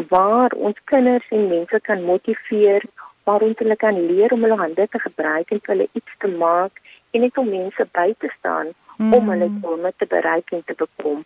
waar 0.09 0.53
ons 0.57 0.79
kinders 0.85 1.27
en 1.31 1.49
mense 1.49 1.81
kan 1.89 2.03
motiveer, 2.03 2.83
waar 3.25 3.43
ons 3.45 3.59
hulle 3.59 3.77
kan 3.77 3.99
leer 4.07 4.33
om 4.33 4.43
hulle 4.43 4.57
hande 4.57 4.87
te 4.89 4.99
gebruik 4.99 5.51
en 5.51 5.61
hulle 5.63 5.89
iets 5.93 6.13
te 6.19 6.29
maak 6.29 6.81
en 7.11 7.21
net 7.21 7.37
om 7.37 7.49
mense 7.49 7.87
by 7.93 8.15
te 8.19 8.31
staan 8.39 8.73
mm. 8.97 9.13
om 9.13 9.29
hulle 9.29 9.49
drome 9.61 9.93
te 9.97 10.07
bereik 10.07 10.53
en 10.57 10.65
te 10.65 10.75
bekom. 10.75 11.25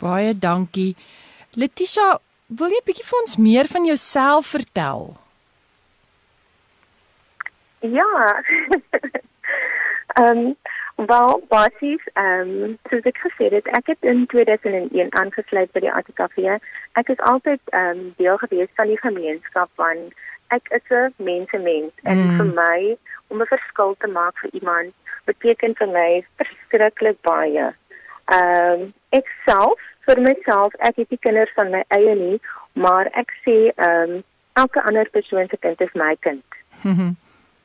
Baie 0.00 0.34
dankie. 0.34 0.96
Letitia, 1.54 2.18
wil 2.46 2.74
jy 2.74 2.82
bietjie 2.84 3.06
vir 3.06 3.20
ons 3.20 3.36
meer 3.36 3.70
van 3.70 3.86
jouself 3.86 4.46
vertel? 4.56 5.12
Ja. 7.80 8.10
Ehm 10.20 10.38
um, 10.38 10.56
wel, 11.06 11.42
basies, 11.48 12.02
ehm 12.12 12.50
um, 12.62 12.78
soos 12.90 13.06
ek 13.08 13.18
gesê 13.24 13.50
het, 13.54 13.66
ek 13.78 13.86
het 13.92 14.08
in 14.12 14.26
2001 14.26 15.14
aangesluit 15.20 15.72
by 15.72 15.80
die 15.84 15.92
ATKV. 15.92 16.58
Ek 17.00 17.12
is 17.14 17.22
altyd 17.30 17.60
ehm 17.70 17.98
um, 17.98 18.14
deel 18.16 18.36
gewees 18.42 18.72
van 18.74 18.90
die 18.92 18.98
gemeenskap 19.00 19.70
want 19.80 20.14
ek 20.56 20.68
is 20.78 20.90
'n 20.90 21.14
mensemens 21.16 21.92
en 22.02 22.18
mm. 22.18 22.36
vir 22.38 22.50
my 22.54 22.96
om 23.28 23.42
'n 23.42 23.52
verskil 23.52 23.94
te 23.98 24.06
maak 24.06 24.38
vir 24.42 24.50
iemand 24.52 24.92
beteken 25.24 25.74
vir 25.76 25.88
my 25.88 26.24
verskriklik 26.42 27.20
baie. 27.22 27.70
Ehm 28.24 28.80
um, 28.80 28.92
ek 29.10 29.26
self 29.46 29.78
vir 30.06 30.20
myself, 30.20 30.74
ek 30.78 30.96
het 30.96 31.10
nie 31.10 31.22
kinders 31.22 31.52
van 31.54 31.70
my 31.70 31.84
eie 31.88 32.14
nie, 32.14 32.40
maar 32.72 33.06
ek 33.12 33.30
sê 33.46 33.58
ehm 33.76 34.10
um, 34.10 34.22
elke 34.52 34.82
ander 34.82 35.08
persoon 35.10 35.46
se 35.48 35.56
kind 35.56 35.80
is 35.80 35.94
my 35.94 36.16
kind. 36.20 36.44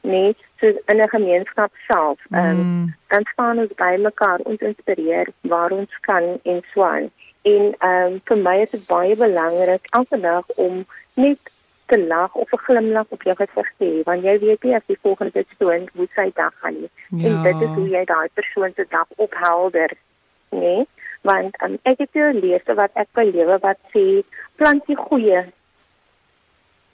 Net 0.06 0.38
so 0.60 0.68
in 0.92 1.02
'n 1.02 1.10
gemeenskap 1.10 1.72
self. 1.88 2.20
Ehm 2.30 2.50
um, 2.50 2.66
mm. 2.66 2.94
dan 3.08 3.24
staan 3.34 3.60
ons 3.60 3.74
by 3.76 3.96
mekaar, 4.00 4.40
ons 4.40 4.62
inspireer 4.70 5.28
waar 5.42 5.72
ons 5.72 6.00
kan 6.02 6.40
en 6.44 6.62
swaan. 6.72 7.10
En 7.42 7.76
ehm 7.80 8.14
um, 8.14 8.22
vir 8.30 8.38
my 8.38 8.56
is 8.62 8.72
dit 8.72 8.88
baie 8.88 9.16
belangrik 9.16 9.84
elke 9.90 10.20
dag 10.20 10.46
om 10.56 10.86
net 11.14 11.40
te 11.86 11.98
lag 12.08 12.34
of 12.34 12.52
'n 12.52 12.58
glimlag 12.58 13.06
op 13.10 13.22
jou 13.22 13.36
gesig 13.36 13.70
te 13.78 13.86
hê, 13.86 14.04
want 14.04 14.24
jy 14.24 14.40
weet 14.40 14.64
nie 14.64 14.76
as 14.76 14.86
die 14.86 15.02
volgende 15.02 15.32
persoon 15.32 15.90
hoe 15.94 16.08
sy 16.16 16.32
dag 16.34 16.54
gaan 16.60 16.74
nie. 16.80 16.90
Ja. 17.10 17.28
En 17.28 17.44
dit 17.44 17.62
is 17.62 17.76
hoe 17.76 17.90
jy 17.90 18.04
daai 18.06 18.30
persoon 18.34 18.72
se 18.76 18.86
dag 18.90 19.08
ophelder, 19.16 19.92
nee? 20.50 20.88
Want 21.22 21.62
um, 21.64 21.78
ek 21.84 21.98
het 21.98 22.16
'n 22.16 22.40
lesse 22.40 22.74
wat 22.74 22.92
ek 22.94 23.08
belewe 23.14 23.58
wat 23.62 23.80
sê 23.94 24.24
plant 24.56 24.86
die 24.86 24.98
goeie 24.98 25.46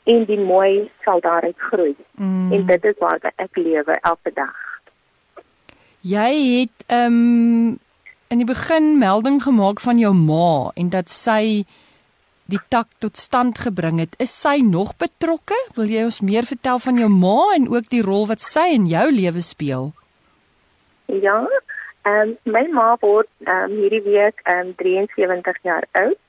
en 0.03 0.25
die 0.25 0.39
mooi 0.39 0.89
sal 1.05 1.19
daaruit 1.19 1.57
groei. 1.57 1.95
Mm. 2.17 2.51
En 2.51 2.65
dit 2.65 2.85
is 2.85 2.97
waar 2.97 3.31
ek 3.35 3.57
lewe 3.57 3.97
elke 4.01 4.33
dag. 4.33 4.57
Jy 6.01 6.33
het 6.59 6.85
ehm 6.87 7.13
um, 7.13 7.79
in 8.31 8.39
die 8.39 8.47
begin 8.47 8.97
melding 8.97 9.41
gemaak 9.43 9.81
van 9.83 9.99
jou 9.99 10.13
ma 10.15 10.71
en 10.79 10.89
dat 10.89 11.09
sy 11.11 11.65
die 12.51 12.59
tak 12.69 12.87
tot 13.03 13.17
stand 13.17 13.59
gebring 13.59 13.99
het. 13.99 14.15
Is 14.19 14.31
sy 14.31 14.61
nog 14.63 14.95
betrokke? 14.97 15.57
Wil 15.75 15.91
jy 15.91 16.05
ons 16.07 16.21
meer 16.23 16.47
vertel 16.47 16.79
van 16.79 16.97
jou 16.99 17.09
ma 17.11 17.51
en 17.55 17.67
ook 17.71 17.89
die 17.91 18.01
rol 18.01 18.27
wat 18.31 18.39
sy 18.43 18.69
in 18.75 18.87
jou 18.87 19.03
lewe 19.11 19.43
speel? 19.43 19.91
Ja, 21.05 21.43
ehm 22.07 22.33
um, 22.33 22.35
my 22.55 22.65
ma 22.73 22.95
word 23.03 23.29
ehm 23.45 23.71
um, 23.71 23.77
hierdie 23.83 24.03
week 24.07 24.41
ehm 24.47 24.71
um, 24.71 24.75
73 24.79 25.61
jaar 25.67 25.85
oud. 25.91 26.19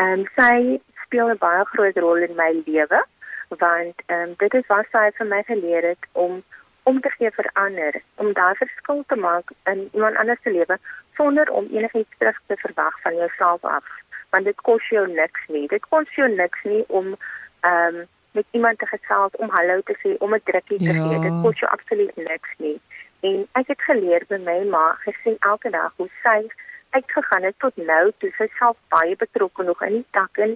Ehm 0.00 0.24
um, 0.24 0.26
sy 0.38 0.80
speel 1.04 1.30
'n 1.34 1.42
baie 1.42 1.64
groot 1.74 1.96
rol 1.96 2.22
in 2.22 2.36
my 2.36 2.52
lewe 2.66 3.04
want 3.48 4.02
ehm 4.06 4.28
um, 4.28 4.34
dit 4.36 4.54
is 4.54 4.66
wat 4.66 4.86
sy 4.92 5.10
vir 5.18 5.26
my 5.26 5.42
geleer 5.42 5.84
het 5.88 6.06
om 6.12 6.42
om 6.82 7.00
te 7.00 7.10
gee 7.10 7.30
vir 7.30 7.50
ander, 7.52 8.00
om 8.14 8.32
daar 8.32 8.56
verskil 8.56 9.02
te 9.06 9.16
maak 9.16 9.50
in 9.64 9.88
iemand 9.92 10.16
anders 10.16 10.42
se 10.42 10.50
lewe 10.50 10.78
sonder 11.16 11.50
om 11.50 11.66
enigiets 11.72 12.18
terug 12.18 12.38
te 12.46 12.56
verwag 12.56 13.00
van 13.00 13.16
jouself 13.16 13.64
af. 13.64 13.84
Want 14.30 14.44
dit 14.44 14.60
kos 14.68 14.88
jou 14.88 15.08
niks 15.12 15.42
nie. 15.48 15.66
Dit 15.68 15.84
kos 15.88 16.14
jou 16.14 16.28
niks 16.34 16.62
nie 16.62 16.84
om 16.88 17.16
ehm 17.60 17.96
um, 17.96 18.06
met 18.32 18.46
iemand 18.50 18.78
te 18.78 18.86
gesels 18.86 19.36
om 19.36 19.48
hallo 19.50 19.80
te 19.80 19.96
sê, 20.00 20.16
om 20.18 20.34
'n 20.34 20.40
drukkie 20.44 20.78
te 20.78 20.92
ja. 20.92 21.02
gee. 21.02 21.20
Dit 21.20 21.36
kos 21.42 21.58
jou 21.58 21.70
absoluut 21.70 22.16
niks 22.16 22.50
nie. 22.56 22.80
En 23.20 23.46
ek 23.52 23.66
het 23.66 23.82
geleer 23.82 24.24
by 24.28 24.38
my 24.48 24.58
ma 24.64 24.92
gesien 25.04 25.36
elke 25.38 25.70
dag 25.70 25.92
hoe 25.96 26.08
sy 26.22 26.46
uitgegaan 26.90 27.42
het 27.42 27.58
tot 27.58 27.76
nou 27.76 28.12
toe 28.18 28.30
sy 28.36 28.46
self 28.58 28.76
baie 28.88 29.16
betrokke 29.16 29.62
nog 29.62 29.82
in 29.82 29.92
die 29.92 30.06
takke 30.10 30.46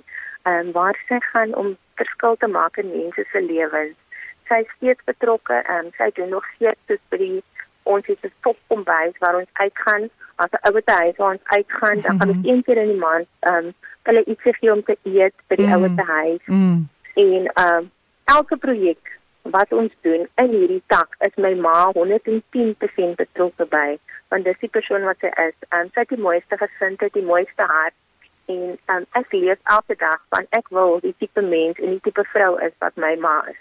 ehm 0.43 0.59
um, 0.59 0.73
waar 0.73 0.99
sy 1.09 1.19
gaan 1.33 1.55
om 1.55 1.77
verskil 2.03 2.37
te 2.37 2.51
maak 2.59 2.77
in 2.83 2.91
mense 2.91 3.25
se 3.33 3.45
lewens. 3.47 3.99
Sy 4.51 4.63
is 4.65 4.75
steeds 4.77 5.11
betrokke 5.11 5.63
en 5.63 5.89
um, 5.89 5.95
sy 5.99 6.11
doen 6.19 6.35
nog 6.35 6.47
steeds 6.57 7.03
by 7.11 7.23
die 7.25 7.39
ons 7.83 8.07
het 8.07 8.25
'n 8.25 8.33
top 8.43 8.59
kombuis 8.67 9.17
waar 9.19 9.37
ons 9.37 9.51
uitgaan 9.53 10.11
as 10.37 10.51
'n 10.51 10.65
ouer 10.69 10.83
huis 10.85 11.17
waar 11.17 11.33
ons 11.33 11.49
uitgaan 11.57 12.01
dan 12.01 12.19
gaan 12.19 12.29
ons 12.29 12.43
mhm. 12.43 12.49
een 12.49 12.63
keer 12.63 12.77
in 12.77 12.93
die 12.95 13.03
maand 13.07 13.27
ehm 13.41 13.67
um, 13.67 13.75
hulle 14.03 14.25
iets 14.25 14.43
gee 14.43 14.73
om 14.73 14.83
te 14.83 14.97
eet 15.03 15.35
by 15.47 15.57
die 15.57 15.67
mm. 15.67 15.73
ouer 15.73 16.07
huis. 16.07 16.45
Mm. 16.47 16.89
En 17.15 17.47
ehm 17.47 17.77
um, 17.77 17.91
elke 18.25 18.57
projek 18.57 19.21
wat 19.43 19.73
ons 19.73 19.93
doen 20.01 20.29
in 20.43 20.51
hierdie 20.51 20.83
tak 20.87 21.15
is 21.19 21.35
my 21.35 21.55
ma 21.55 21.93
110% 21.95 23.15
betrokke 23.23 23.67
by 23.67 23.99
want 24.29 24.45
dis 24.45 24.59
die 24.59 24.69
persoon 24.69 25.03
wat 25.03 25.19
sy 25.21 25.27
is. 25.27 25.57
Ehm 25.69 25.81
um, 25.81 25.91
sy 25.95 26.01
het 26.01 26.09
die 26.09 26.25
mooiste 26.27 26.57
gesindheid, 26.57 27.13
die 27.13 27.29
mooiste 27.33 27.63
hart 27.75 27.95
en 28.47 28.79
um, 28.95 29.05
ek 29.19 29.33
leef 29.33 29.59
elke 29.75 29.97
dag 30.01 30.21
want 30.35 30.49
ek 30.59 30.69
wil 30.71 30.99
die 31.05 31.15
tipe 31.19 31.43
mens 31.43 31.79
en 31.79 31.95
die 31.95 32.03
tipe 32.07 32.25
vrou 32.33 32.57
is 32.67 32.75
wat 32.85 32.97
my 32.97 33.15
ma 33.21 33.37
is. 33.51 33.61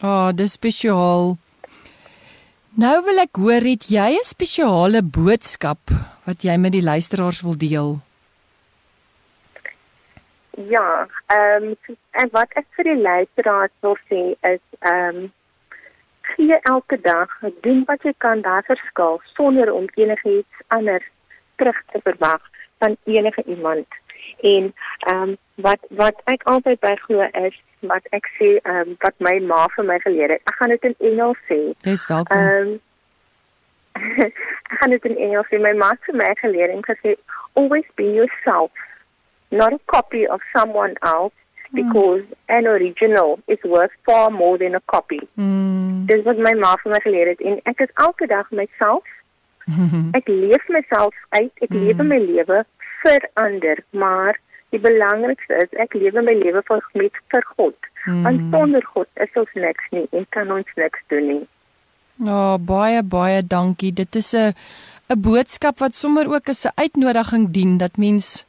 Ah, 0.00 0.08
oh, 0.08 0.28
dis 0.32 0.54
spesiaal. 0.54 1.36
Nou 2.78 2.96
wil 3.04 3.18
ek 3.24 3.40
hoor 3.42 3.64
het 3.66 3.88
jy 3.90 4.10
'n 4.18 4.24
spesiale 4.24 5.02
boodskap 5.02 5.90
wat 6.26 6.44
jy 6.44 6.56
met 6.56 6.72
die 6.72 6.84
luisteraars 6.84 7.40
wil 7.42 7.56
deel? 7.56 7.98
Ja, 10.74 11.08
ehm 11.26 11.64
um, 11.64 11.96
en 12.10 12.28
wat 12.32 12.50
ek 12.54 12.66
vir 12.76 12.84
die 12.84 13.02
luisteraars 13.02 13.74
wil 13.80 13.96
sê 14.10 14.22
is 14.52 14.64
ehm 14.80 15.16
um, 15.16 15.32
gee 16.36 16.58
elke 16.70 17.00
dag, 17.00 17.30
doen 17.62 17.84
wat 17.86 18.02
jy 18.02 18.12
kan 18.18 18.40
daar 18.40 18.62
verskil 18.66 19.20
sonder 19.34 19.72
om 19.72 19.86
enigiets 19.94 20.62
anders 20.66 21.06
terug 21.56 21.82
te 21.92 22.00
verwag 22.04 22.42
van 22.78 22.96
enige 23.04 23.42
iemand. 23.46 23.86
En 24.40 24.74
ehm 24.98 25.22
um, 25.22 25.36
wat 25.54 25.78
wat 25.88 26.20
ek 26.24 26.42
altyd 26.42 26.80
by 26.80 26.94
glo 27.04 27.26
is 27.32 27.56
wat 27.80 28.06
ek 28.10 28.26
sê 28.38 28.56
ehm 28.62 28.76
um, 28.76 28.96
wat 28.98 29.14
my 29.18 29.38
ma 29.40 29.66
vir 29.76 29.84
my 29.84 29.98
geleer 29.98 30.34
het. 30.36 30.42
Ek 30.44 30.54
gaan 30.60 30.74
dit 30.74 30.84
in 30.90 30.94
Engels 30.98 31.40
sê. 31.50 31.60
Dis 31.80 32.06
welkom. 32.06 32.36
Ehm 32.36 32.68
um, 32.68 32.80
ek 34.70 34.78
gaan 34.80 34.90
dit 34.90 35.04
in 35.04 35.16
Engels 35.16 35.50
sê. 35.50 35.60
My 35.62 35.72
ma 35.72 35.90
het 35.94 36.06
vir 36.06 36.20
my 36.22 36.30
geleer 36.42 36.70
en 36.70 36.86
gesê 36.86 37.16
always 37.52 37.88
be 37.94 38.06
yourself. 38.20 38.70
Not 39.50 39.72
a 39.72 39.80
copy 39.86 40.26
of 40.28 40.40
someone 40.56 40.94
else 41.00 41.34
because 41.72 42.22
mm. 42.22 42.56
an 42.56 42.66
original 42.66 43.38
is 43.46 43.58
worth 43.64 43.90
far 44.04 44.30
more 44.30 44.58
than 44.58 44.74
a 44.74 44.80
copy. 44.80 45.20
Mm. 45.36 46.06
Dis 46.06 46.24
wat 46.24 46.38
my 46.38 46.54
ma 46.54 46.76
vir 46.82 46.92
my 46.92 47.00
geleer 47.04 47.32
het 47.34 47.40
en 47.40 47.60
ek 47.64 47.80
is 47.86 47.94
elke 48.06 48.26
dag 48.26 48.50
myself 48.50 49.04
ek 50.18 50.28
leef 50.28 50.68
myself 50.68 51.14
uit, 51.30 51.52
ek 51.60 51.70
mm. 51.70 51.84
lewe 51.84 52.04
my 52.04 52.18
lewe 52.18 52.64
vir 53.02 53.28
ander, 53.34 53.82
maar 53.90 54.38
die 54.70 54.80
belangrikste 54.80 55.60
is 55.64 55.78
ek 55.80 55.94
lewe 55.94 56.22
my 56.22 56.34
lewe 56.34 56.62
vir 56.68 56.82
met 56.94 57.22
vir 57.32 57.46
God. 57.56 57.76
Mm. 58.06 58.22
Want 58.24 58.40
sonder 58.52 58.84
God 58.94 59.08
is 59.24 59.32
ons 59.36 59.54
niks 59.54 59.94
nie 59.94 60.06
en 60.12 60.26
kan 60.36 60.50
ons 60.52 60.76
niks 60.76 61.00
doen 61.12 61.26
nie. 61.28 61.46
Ja, 62.18 62.54
oh, 62.54 62.58
baie 62.58 63.02
baie 63.02 63.42
dankie. 63.46 63.92
Dit 63.92 64.16
is 64.16 64.34
'n 64.34 64.54
'n 65.08 65.20
boodskap 65.20 65.78
wat 65.78 65.94
sommer 65.94 66.26
ook 66.28 66.48
as 66.48 66.66
'n 66.66 66.74
uitnodiging 66.74 67.50
dien 67.50 67.78
dat 67.78 67.96
mens 67.96 68.44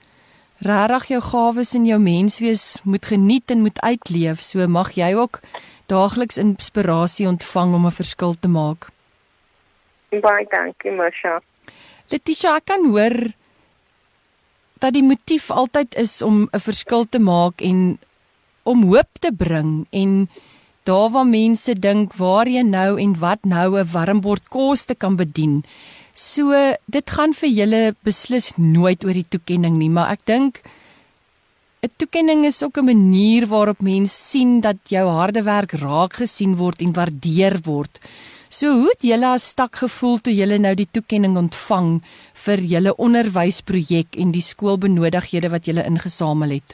regtig 0.60 1.06
jou 1.08 1.22
gawes 1.22 1.74
en 1.74 1.86
jou 1.86 2.00
menswees 2.00 2.82
moet 2.84 3.06
geniet 3.06 3.52
en 3.52 3.62
moet 3.62 3.82
uitleef. 3.82 4.42
So 4.42 4.68
mag 4.68 4.92
jy 4.92 5.14
ook 5.16 5.40
daagliks 5.86 6.38
inspirasie 6.38 7.28
ontvang 7.28 7.74
om 7.74 7.86
'n 7.86 7.92
verskil 7.92 8.34
te 8.40 8.48
maak. 8.48 8.90
Baie 10.10 10.48
dankie, 10.50 10.92
Masha. 10.92 11.38
Letitia, 12.10 12.56
ek 12.58 12.66
kan 12.72 12.86
hoor 12.90 13.14
dat 14.82 14.96
die 14.96 15.04
motief 15.06 15.50
altyd 15.52 15.94
is 16.02 16.22
om 16.26 16.50
'n 16.50 16.60
verskil 16.60 17.06
te 17.06 17.20
maak 17.20 17.62
en 17.62 18.00
om 18.64 18.84
hoop 18.90 19.12
te 19.20 19.32
bring 19.32 19.86
en 19.92 20.30
daar 20.84 21.10
waar 21.14 21.28
mense 21.28 21.74
dink 21.80 22.14
waar 22.18 22.48
jy 22.48 22.64
nou 22.64 22.98
en 22.98 23.14
wat 23.20 23.46
nou 23.46 23.78
'n 23.78 23.92
warm 23.94 24.22
bord 24.22 24.50
kos 24.50 24.86
te 24.86 24.96
kan 24.96 25.16
bedien. 25.16 25.64
So 26.14 26.76
dit 26.86 27.10
gaan 27.10 27.34
vir 27.34 27.50
julle 27.50 27.96
beslis 28.04 28.54
nooit 28.58 29.06
oor 29.06 29.14
die 29.14 29.30
toekenning 29.30 29.78
nie, 29.78 29.90
maar 29.90 30.12
ek 30.12 30.26
dink 30.26 30.62
'n 31.84 31.92
toekenning 31.98 32.46
is 32.46 32.64
ook 32.64 32.78
'n 32.78 32.86
manier 32.86 33.46
waarop 33.48 33.82
mense 33.82 34.16
sien 34.16 34.62
dat 34.62 34.78
jou 34.90 35.08
harde 35.08 35.44
werk 35.44 35.72
raak 35.72 36.14
gesien 36.14 36.56
word 36.56 36.82
en 36.82 36.94
waardeer 36.94 37.60
word. 37.64 38.00
So 38.50 38.72
hoe 38.74 38.90
het 38.90 39.04
julle 39.06 39.28
as 39.30 39.44
stak 39.52 39.76
gevoel 39.78 40.18
toe 40.26 40.34
julle 40.34 40.58
nou 40.58 40.72
die 40.74 40.88
toekenning 40.90 41.36
ontvang 41.38 41.90
vir 42.44 42.62
julle 42.72 42.96
onderwysprojek 42.98 44.18
en 44.18 44.32
die 44.34 44.42
skoolbenodigdhede 44.42 45.52
wat 45.54 45.70
julle 45.70 45.84
ingesamel 45.86 46.56
het? 46.58 46.74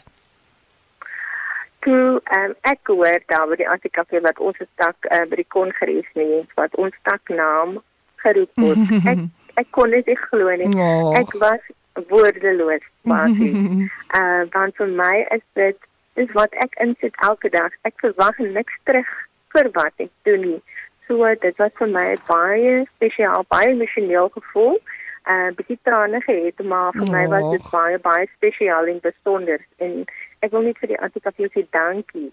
Toe 1.84 2.22
um, 2.38 2.54
ek 2.64 2.88
hoor 2.88 3.20
daar 3.28 3.50
by 3.52 3.58
die 3.60 3.68
ATKV 3.68 4.22
wat 4.24 4.40
ons 4.40 4.62
stak 4.62 5.10
uh, 5.12 5.26
by 5.28 5.42
die 5.42 5.50
kongres 5.52 6.08
nie 6.16 6.46
wat 6.56 6.80
ons 6.80 6.96
stak 7.02 7.34
naam 7.36 7.82
geroep 8.24 8.64
word. 8.64 8.96
Ek 9.12 9.28
ek 9.60 9.68
kon 9.76 9.92
dit 9.92 10.08
nie 10.08 10.18
glo 10.20 10.56
nie. 10.60 10.72
Oh. 10.80 11.12
Ek 11.20 11.30
was 11.44 11.68
woordeloos 12.08 12.88
basies. 13.04 13.60
uh 14.20 14.48
want 14.56 14.80
vir 14.80 14.96
my 14.96 15.14
is 15.36 15.44
dit 15.60 15.92
dis 16.16 16.32
wat 16.40 16.56
ek 16.64 16.80
insit 16.88 17.20
elke 17.28 17.52
dag. 17.52 17.76
Ek 17.84 18.00
verwag 18.00 18.40
niks 18.40 18.80
terug 18.88 19.12
vir 19.56 19.72
wat 19.76 20.08
ek 20.08 20.12
doen 20.28 20.44
nie. 20.56 20.60
So 21.08 21.36
dit 21.42 21.58
was 21.58 21.72
vir 21.80 21.88
my 21.88 22.08
baie 22.28 22.86
spesiaal, 22.96 23.46
baie 23.50 23.74
emosioneel 23.74 24.30
gevoel. 24.38 24.80
Uh 25.26 25.50
bietjie 25.58 25.80
trane 25.84 26.22
gehad, 26.22 26.64
maar 26.64 26.94
vir 26.94 27.10
my 27.10 27.26
was 27.34 27.52
dit 27.52 27.70
baie 27.72 28.00
baie 28.00 28.28
spesiaal 28.36 28.90
en 28.94 29.00
besonder 29.02 29.62
en 29.78 30.04
ek 30.46 30.52
wil 30.52 30.68
net 30.68 30.78
vir 30.82 30.94
die 30.94 31.02
Antikafie 31.02 31.50
sê 31.54 31.66
dankie 31.74 32.30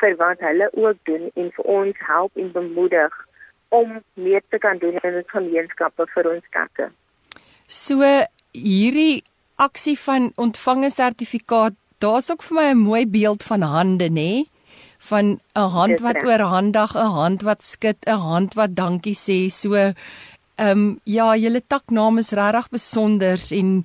vir 0.00 0.16
wat 0.18 0.42
hulle 0.42 0.66
ook 0.74 0.98
doen 1.06 1.30
en 1.34 1.50
vir 1.54 1.70
ons 1.78 2.04
help 2.08 2.42
en 2.42 2.52
bemoedig 2.52 3.14
om 3.68 3.98
meer 4.14 4.42
te 4.50 4.58
kan 4.58 4.78
doen 4.82 4.98
in 5.02 5.20
ons 5.20 5.30
gemeenskappe 5.34 6.06
vir 6.14 6.30
ons 6.34 6.52
kakke. 6.56 6.88
So 7.66 8.02
hierdie 8.56 9.22
aksie 9.56 9.98
van 9.98 10.32
ontvang 10.36 10.84
'n 10.84 10.90
sertifikaat, 10.90 11.74
daar's 11.98 12.30
ook 12.30 12.42
vir 12.42 12.54
my 12.54 12.68
'n 12.70 12.86
mooi 12.90 13.06
beeld 13.06 13.42
van 13.42 13.62
hande, 13.62 14.08
nê? 14.08 14.46
Van 14.98 15.40
'n 15.54 15.68
hand 15.70 16.00
wat 16.00 16.16
oorhandig, 16.24 16.94
'n 16.94 17.12
hand 17.20 17.42
wat 17.42 17.62
skud, 17.62 17.98
'n 18.06 18.18
hand 18.18 18.54
wat 18.54 18.74
dankie 18.74 19.14
sê. 19.14 19.50
So 19.50 19.74
ehm 19.74 19.94
um, 20.58 21.00
ja, 21.04 21.36
julle 21.36 21.62
taknaam 21.66 22.18
is 22.18 22.32
regtig 22.32 22.68
besonder 22.70 23.38
en 23.50 23.84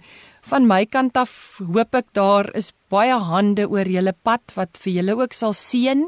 van 0.49 0.67
my 0.67 0.83
kant 0.85 1.17
af 1.19 1.59
hoop 1.63 1.95
ek 1.95 2.09
daar 2.17 2.49
is 2.59 2.73
baie 2.91 3.15
hande 3.15 3.67
oor 3.71 3.87
julle 3.87 4.13
pad 4.27 4.55
wat 4.57 4.79
vir 4.83 4.93
julle 4.99 5.15
ook 5.21 5.33
sal 5.33 5.55
seën 5.55 6.03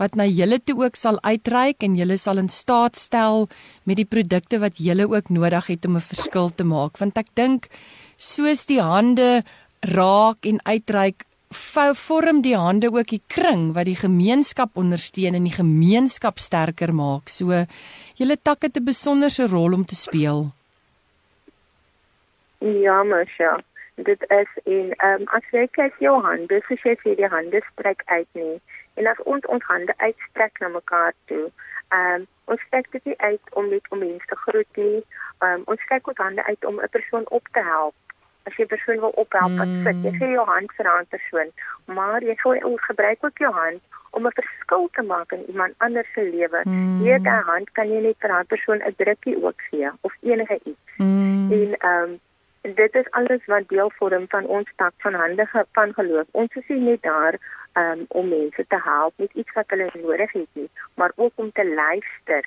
wat 0.00 0.16
na 0.16 0.26
julle 0.28 0.58
toe 0.60 0.76
ook 0.84 0.96
sal 0.96 1.18
uitreik 1.24 1.84
en 1.86 1.96
julle 1.96 2.18
sal 2.20 2.40
in 2.42 2.50
staat 2.52 2.98
stel 3.00 3.48
met 3.88 4.00
die 4.00 4.08
produkte 4.08 4.60
wat 4.60 4.80
julle 4.80 5.08
ook 5.08 5.32
nodig 5.32 5.70
het 5.72 5.88
om 5.88 5.96
'n 5.96 6.08
verskil 6.12 6.50
te 6.50 6.64
maak 6.64 6.98
want 7.00 7.16
ek 7.16 7.28
dink 7.34 7.68
soos 8.16 8.66
die 8.66 8.80
hande 8.80 9.44
raak 9.80 10.46
en 10.46 10.60
uitreik 10.64 11.24
vorm 11.52 12.42
die 12.42 12.56
hande 12.56 12.90
ook 12.92 13.08
die 13.08 13.22
kring 13.26 13.72
wat 13.74 13.84
die 13.84 13.96
gemeenskap 13.96 14.76
ondersteun 14.76 15.34
en 15.34 15.44
die 15.44 15.58
gemeenskap 15.58 16.38
sterker 16.38 16.92
maak 16.92 17.28
so 17.28 17.66
julle 18.16 18.36
tak 18.42 18.62
het 18.62 18.76
'n 18.76 18.84
besonderse 18.84 19.46
rol 19.46 19.72
om 19.72 19.84
te 19.84 19.94
speel 19.94 20.52
Ja, 22.62 23.02
Masha. 23.02 23.60
Dit 23.94 24.24
is 24.28 24.48
in 24.64 24.94
ehm 24.96 25.20
um, 25.20 25.28
as 25.34 25.46
jy 25.50 25.64
kyk 25.74 25.96
jou 25.98 26.14
hande, 26.22 26.60
so 26.66 26.76
jy 26.78 26.92
sê 27.00 27.14
die 27.18 27.30
hande 27.32 27.60
strek 27.72 28.04
uit 28.06 28.28
nie. 28.38 28.60
En 28.94 29.08
as 29.10 29.22
ons 29.32 29.48
ons 29.54 29.64
hande 29.66 29.94
uitstrek 29.98 30.60
na 30.60 30.68
mekaar 30.68 31.10
toe, 31.30 31.50
ehm 31.90 32.22
um, 32.22 32.26
ons 32.54 32.62
strek 32.68 32.86
dit 32.94 33.10
nie 33.10 33.18
uit 33.18 33.54
om 33.58 33.66
net 33.72 33.90
om 33.90 33.98
mense 33.98 34.30
te 34.30 34.38
groet 34.44 34.80
nie. 34.82 35.02
Ehm 35.40 35.58
um, 35.58 35.64
ons 35.74 35.82
strek 35.88 36.06
ons 36.12 36.22
hande 36.22 36.44
uit 36.44 36.64
om 36.70 36.78
'n 36.78 36.92
persoon 36.98 37.26
op 37.38 37.50
te 37.58 37.66
help. 37.66 37.98
As 38.48 38.56
jy 38.58 38.66
persoon 38.66 39.00
wil 39.00 39.14
ophelp, 39.22 39.52
mm. 39.52 39.82
sit 39.86 40.04
jy 40.06 40.12
gee 40.18 40.30
jou 40.34 40.46
hand 40.46 40.72
vir 40.76 40.86
'n 40.86 40.92
ander 40.92 41.10
persoon, 41.16 41.52
maar 41.86 42.22
jy 42.22 42.36
sou 42.42 42.54
ook 42.62 42.80
gebruik 42.90 43.24
ook 43.24 43.38
jou 43.38 43.52
hand 43.52 43.80
om 44.10 44.26
'n 44.26 44.38
verskil 44.40 44.88
te 44.92 45.02
maak 45.02 45.32
in 45.32 45.44
iemand 45.48 45.74
anders 45.78 46.12
se 46.14 46.22
lewe. 46.22 46.60
Mm. 46.64 46.98
Hierdie 47.02 47.40
hand 47.50 47.72
kan 47.72 47.88
jy 47.88 48.00
net 48.00 48.16
vir 48.18 48.32
'n 48.32 48.46
persoon 48.46 48.82
'n 48.82 48.94
drukkie 48.96 49.42
ook 49.42 49.60
gee 49.70 49.90
of 50.00 50.12
enige 50.20 50.60
iets. 50.64 50.90
Mm. 50.96 51.52
En 51.52 51.76
ehm 51.78 52.10
um, 52.10 52.20
dit 52.62 52.94
is 52.94 53.10
alles 53.10 53.44
wat 53.46 53.68
deel 53.68 53.90
vorm 53.98 54.24
van 54.28 54.44
ons 54.46 54.68
tak 54.76 54.92
van 54.98 55.14
handige 55.14 55.66
van 55.72 55.92
geloof. 55.94 56.26
Ons 56.30 56.54
is 56.54 56.68
nie 56.68 56.80
net 56.80 57.02
daar 57.02 57.34
um, 57.74 58.04
om 58.08 58.28
mense 58.28 58.64
te 58.68 58.80
help 58.84 59.12
met 59.16 59.32
iets 59.32 59.52
wat 59.52 59.64
hulle 59.66 59.90
nodig 60.02 60.32
het 60.32 60.48
nie, 60.52 60.70
maar 60.94 61.12
ook 61.16 61.32
om 61.34 61.52
te 61.52 61.66
luister 61.74 62.44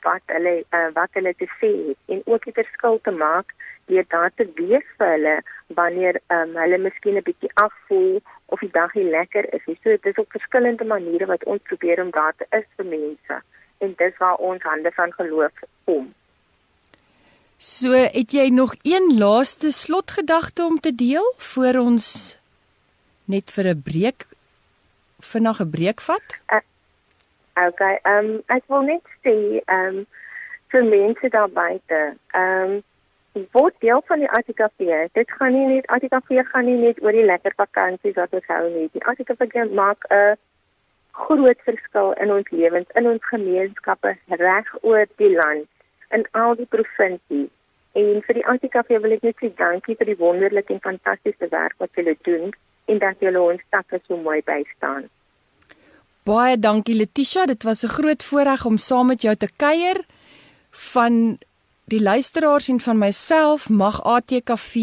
wat 0.00 0.22
hulle 0.26 0.54
uh, 0.70 0.88
wat 0.94 1.10
hulle 1.18 1.34
te 1.34 1.48
sê 1.60 1.70
het 1.88 1.98
en 2.14 2.22
ook 2.24 2.46
'n 2.46 2.58
verskil 2.60 3.00
te 3.02 3.10
maak 3.10 3.54
deur 3.86 4.04
daar 4.08 4.32
te 4.36 4.46
wees 4.54 4.86
vir 4.98 5.08
hulle 5.14 5.36
wanneer 5.80 6.20
um, 6.36 6.56
hulle 6.56 6.78
miskien 6.78 7.16
'n 7.16 7.28
bietjie 7.28 7.50
afvoel 7.54 8.22
of 8.46 8.60
die 8.60 8.70
dag 8.72 8.94
nie 8.94 9.10
lekker 9.10 9.54
is 9.54 9.64
nie. 9.66 9.78
So 9.82 9.90
dit 9.90 10.06
is 10.06 10.22
op 10.24 10.30
verskillende 10.30 10.84
maniere 10.84 11.26
wat 11.26 11.44
ons 11.44 11.62
probeer 11.62 12.02
om 12.02 12.10
daar 12.10 12.34
te 12.36 12.46
is 12.50 12.68
vir 12.76 12.86
mense 12.86 13.42
en 13.78 13.94
dis 13.96 14.16
waar 14.18 14.36
ons 14.36 14.62
hande 14.62 14.90
van 14.92 15.12
geloof 15.12 15.52
kom. 15.84 16.14
So 17.56 17.90
het 17.92 18.32
jy 18.32 18.48
nog 18.48 18.74
een 18.82 19.18
laaste 19.18 19.70
slotgedagte 19.70 20.64
om 20.64 20.80
te 20.80 20.94
deel 20.94 21.34
voor 21.36 21.74
ons 21.74 22.36
net 23.24 23.50
vir 23.50 23.66
'n 23.74 23.82
breek 23.82 24.26
vinnig 25.20 25.60
'n 25.60 25.70
breek 25.70 26.00
vat? 26.00 26.26
Uh, 26.52 26.58
okay, 27.56 27.98
ehm 28.02 28.30
um, 28.30 28.42
ek 28.46 28.64
wil 28.72 28.82
net 28.88 29.04
sê 29.24 29.36
ehm 29.64 29.98
um, 30.02 30.06
vir 30.72 30.84
mense 30.84 31.28
daar 31.28 31.50
buite, 31.50 32.00
ehm 32.32 32.78
um, 32.78 32.82
word 33.56 33.74
deel 33.80 34.02
van 34.06 34.18
die 34.18 34.30
ATKV. 34.30 35.08
Dit 35.12 35.30
gaan 35.38 35.52
nie 35.52 35.66
net 35.66 35.86
ATKV 35.86 36.44
gaan 36.52 36.64
nie 36.68 36.78
net 36.80 37.02
oor 37.02 37.16
die 37.16 37.24
lekker 37.24 37.54
vakansies 37.56 38.16
wat 38.16 38.34
ons 38.36 38.48
hou 38.52 38.64
nie. 38.70 38.88
Die 38.92 39.04
ATKV 39.04 39.72
maak 39.72 40.04
'n 40.10 40.36
groot 41.12 41.60
verskil 41.68 42.12
in 42.12 42.32
ons 42.32 42.50
lewens, 42.50 42.88
in 43.00 43.08
ons 43.08 43.24
gemeenskappe 43.30 44.16
reg 44.28 44.74
oor 44.82 45.06
die 45.16 45.32
land, 45.36 45.68
in 46.10 46.26
al 46.32 46.54
die 46.56 46.66
provinsies. 46.66 47.50
En 47.92 48.22
vir 48.26 48.34
die 48.34 48.46
ATKV 48.46 49.00
wil 49.04 49.12
ek 49.12 49.22
net 49.22 49.36
sê 49.40 49.52
dankie 49.56 49.96
vir 49.96 50.06
die 50.06 50.20
wonderlike 50.20 50.72
en 50.72 50.80
fantastiese 50.80 51.48
werk 51.48 51.74
wat 51.78 51.92
julle 51.94 52.16
doen 52.28 52.52
en 52.84 52.98
dat 52.98 53.20
julle 53.20 53.40
ons 53.40 53.66
takke 53.70 54.00
so 54.06 54.16
mooi 54.16 54.40
bystaan. 54.42 55.08
Baie 56.22 56.54
dankie 56.54 56.94
Letitia, 56.94 57.46
dit 57.50 57.62
was 57.62 57.82
'n 57.82 57.88
groot 57.88 58.22
voorreg 58.22 58.64
om 58.64 58.78
saam 58.78 59.06
met 59.06 59.22
jou 59.22 59.34
te 59.36 59.48
kuier 59.56 60.04
van 60.70 61.38
die 61.84 62.00
luisteraars 62.00 62.68
en 62.68 62.80
van 62.80 62.98
myself 62.98 63.68
mag 63.68 64.04
ATKV 64.04 64.74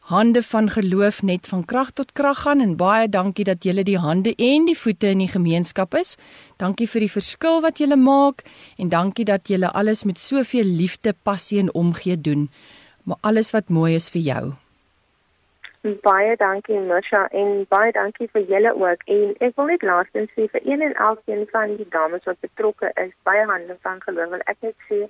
hande 0.00 0.42
van 0.42 0.70
geloof 0.70 1.22
net 1.22 1.46
van 1.46 1.64
krag 1.64 1.90
tot 1.90 2.12
krag 2.12 2.38
gaan 2.38 2.60
en 2.60 2.76
baie 2.76 3.08
dankie 3.08 3.44
dat 3.44 3.64
julle 3.64 3.82
die 3.82 3.98
hande 3.98 4.34
en 4.36 4.64
die 4.64 4.78
voete 4.78 5.06
in 5.06 5.18
die 5.18 5.28
gemeenskap 5.28 5.94
is. 5.94 6.16
Dankie 6.56 6.88
vir 6.88 7.00
die 7.00 7.12
verskil 7.12 7.60
wat 7.60 7.78
julle 7.78 7.96
maak 7.96 8.42
en 8.76 8.88
dankie 8.88 9.24
dat 9.24 9.48
julle 9.48 9.72
alles 9.72 10.04
met 10.04 10.18
soveel 10.18 10.64
liefde, 10.64 11.14
passie 11.22 11.58
en 11.58 11.74
omgee 11.74 12.20
doen. 12.20 12.50
Maar 13.02 13.16
alles 13.20 13.50
wat 13.50 13.68
mooi 13.68 13.94
is 13.94 14.08
vir 14.08 14.22
jou. 14.22 14.63
Baie 15.84 16.36
dankie 16.36 16.78
Misha 16.80 17.26
en 17.30 17.66
baie 17.68 17.92
dankie 17.92 18.28
vir 18.32 18.44
julle 18.48 18.70
ook. 18.74 19.02
En 19.14 19.34
ek 19.44 19.56
wil 19.58 19.66
net 19.68 19.82
laastens 19.84 20.30
sê 20.32 20.46
vir 20.52 20.62
een 20.64 20.84
en 20.86 20.94
elkeen 21.06 21.42
van 21.50 21.74
die 21.76 21.88
dames 21.96 22.24
wat 22.24 22.40
betrokke 22.40 22.88
is 23.02 23.10
by 23.28 23.34
hande 23.50 23.76
van 23.82 24.00
geloof, 24.04 24.30
wil 24.30 24.44
ek 24.52 24.64
net 24.64 24.86
sê 24.88 25.00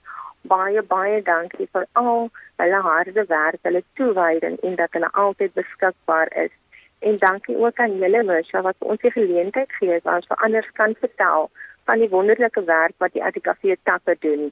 baie 0.53 0.83
baie 0.95 1.21
dankie 1.29 1.69
vir 1.77 1.87
al 1.93 2.27
hulle 2.63 2.81
harde 2.87 3.25
werk, 3.29 3.61
hulle 3.63 3.85
toewyding 4.01 4.57
en 4.67 4.75
dat 4.81 4.99
hulle 4.99 5.13
altyd 5.13 5.55
beskikbaar 5.61 6.33
is. 6.47 6.51
En 6.99 7.23
dankie 7.23 7.57
ook 7.57 7.79
aan 7.79 7.95
julle 8.03 8.25
Misha 8.33 8.63
wat 8.67 8.77
ons 8.79 9.01
die 9.07 9.15
geleentheid 9.15 9.79
gee 9.79 10.01
om 10.03 10.27
vir 10.27 10.43
ander 10.49 10.71
kan 10.81 10.99
vertel 11.05 11.51
van 11.85 12.03
die 12.03 12.11
wonderlike 12.17 12.65
werk 12.65 12.99
wat 12.99 13.15
die 13.15 13.23
ATKV 13.23 13.79
takke 13.83 14.19
doen. 14.27 14.51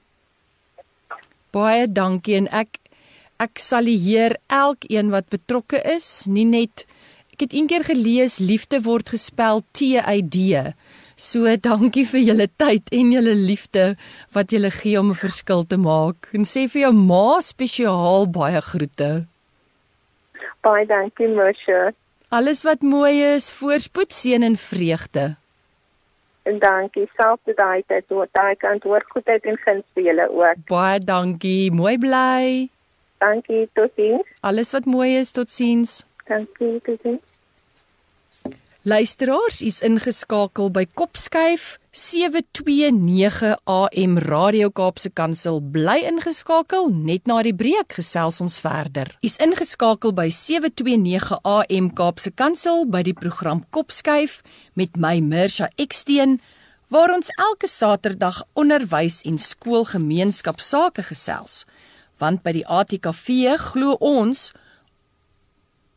Baie 1.50 1.90
dankie 1.90 2.38
en 2.44 2.48
ek 2.62 2.78
ek 3.42 3.58
salieer 3.58 4.36
elkeen 4.48 5.10
wat 5.10 5.32
betrokke 5.34 5.80
is, 5.94 6.26
nie 6.26 6.46
net 6.46 6.86
ek 7.34 7.46
het 7.46 7.54
eendag 7.56 7.88
gelees 7.90 8.38
liefde 8.38 8.82
word 8.86 9.10
gespel 9.14 9.64
T 9.72 9.96
Y 9.98 10.18
D. 10.22 10.74
So 11.16 11.50
dankie 11.56 12.04
vir 12.08 12.22
julle 12.28 12.46
tyd 12.58 12.88
en 12.92 13.10
julle 13.12 13.34
liefde 13.36 13.96
wat 14.34 14.52
julle 14.54 14.70
gee 14.70 14.98
om 15.00 15.10
'n 15.10 15.22
verskil 15.24 15.64
te 15.64 15.76
maak. 15.76 16.28
En 16.32 16.44
sê 16.44 16.68
vir 16.72 16.82
jou 16.86 16.92
ma 16.92 17.40
spesiaal 17.40 18.26
baie 18.38 18.60
groete. 18.60 19.26
Baie 20.62 20.86
dankie, 20.86 21.28
Moshe. 21.28 21.94
Alles 22.30 22.62
wat 22.64 22.82
mooi 22.82 23.34
is, 23.34 23.52
voorspoed, 23.52 24.12
seën 24.12 24.42
en 24.42 24.56
vreugde. 24.56 25.36
En 26.44 26.58
dankie 26.58 27.08
self 27.16 27.40
te 27.44 27.52
daai 27.56 27.82
tyd, 27.86 28.04
daai 28.32 28.56
kant 28.56 28.82
hoor 28.82 29.04
goedheid 29.12 29.44
en 29.44 29.58
guns 29.64 29.84
vir 29.94 30.04
julle 30.04 30.26
ook. 30.30 30.56
Baie 30.66 30.98
dankie, 30.98 31.70
mooi 31.70 31.98
bly. 31.98 32.68
Dankie, 33.22 33.68
totsiens. 33.72 34.26
Alles 34.40 34.72
wat 34.74 34.88
mooi 34.90 35.12
is, 35.16 35.30
totsiens. 35.30 36.02
Dankie, 36.26 36.80
totsiens. 36.82 37.22
Luisteraars, 38.82 39.60
is 39.62 39.78
ingeskakel 39.86 40.72
by 40.74 40.82
Kopskuif 40.98 41.76
729 41.94 43.52
AM 43.70 44.16
Radio 44.18 44.72
Kaapse 44.74 45.12
Kansel 45.14 45.60
bly 45.62 46.00
ingeskakel 46.08 46.88
net 46.90 47.30
na 47.30 47.36
die 47.46 47.54
breek 47.54 47.94
gesels 47.94 48.40
ons 48.42 48.56
verder. 48.58 49.12
Is 49.22 49.38
ingeskakel 49.38 50.10
by 50.18 50.26
729 50.34 51.38
AM 51.46 51.92
Kaapse 51.94 52.34
Kansel 52.34 52.88
by 52.90 53.04
die 53.06 53.14
program 53.14 53.62
Kopskuif 53.70 54.40
met 54.74 54.98
my 54.98 55.20
Mirsha 55.22 55.70
Eksteen 55.78 56.40
waar 56.90 57.14
ons 57.14 57.30
elke 57.38 57.70
Saterdag 57.70 58.42
onderwys 58.58 59.22
en 59.22 59.38
skoolgemeenskapsake 59.38 61.06
gesels. 61.06 61.62
Want 62.22 62.44
by 62.44 62.52
die 62.54 62.66
ATKV 62.66 63.56
glo 63.58 63.96
ons 63.98 64.52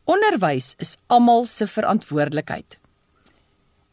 onderwys 0.10 0.74
is 0.82 0.96
almal 1.14 1.46
se 1.50 1.68
verantwoordelikheid. 1.70 2.80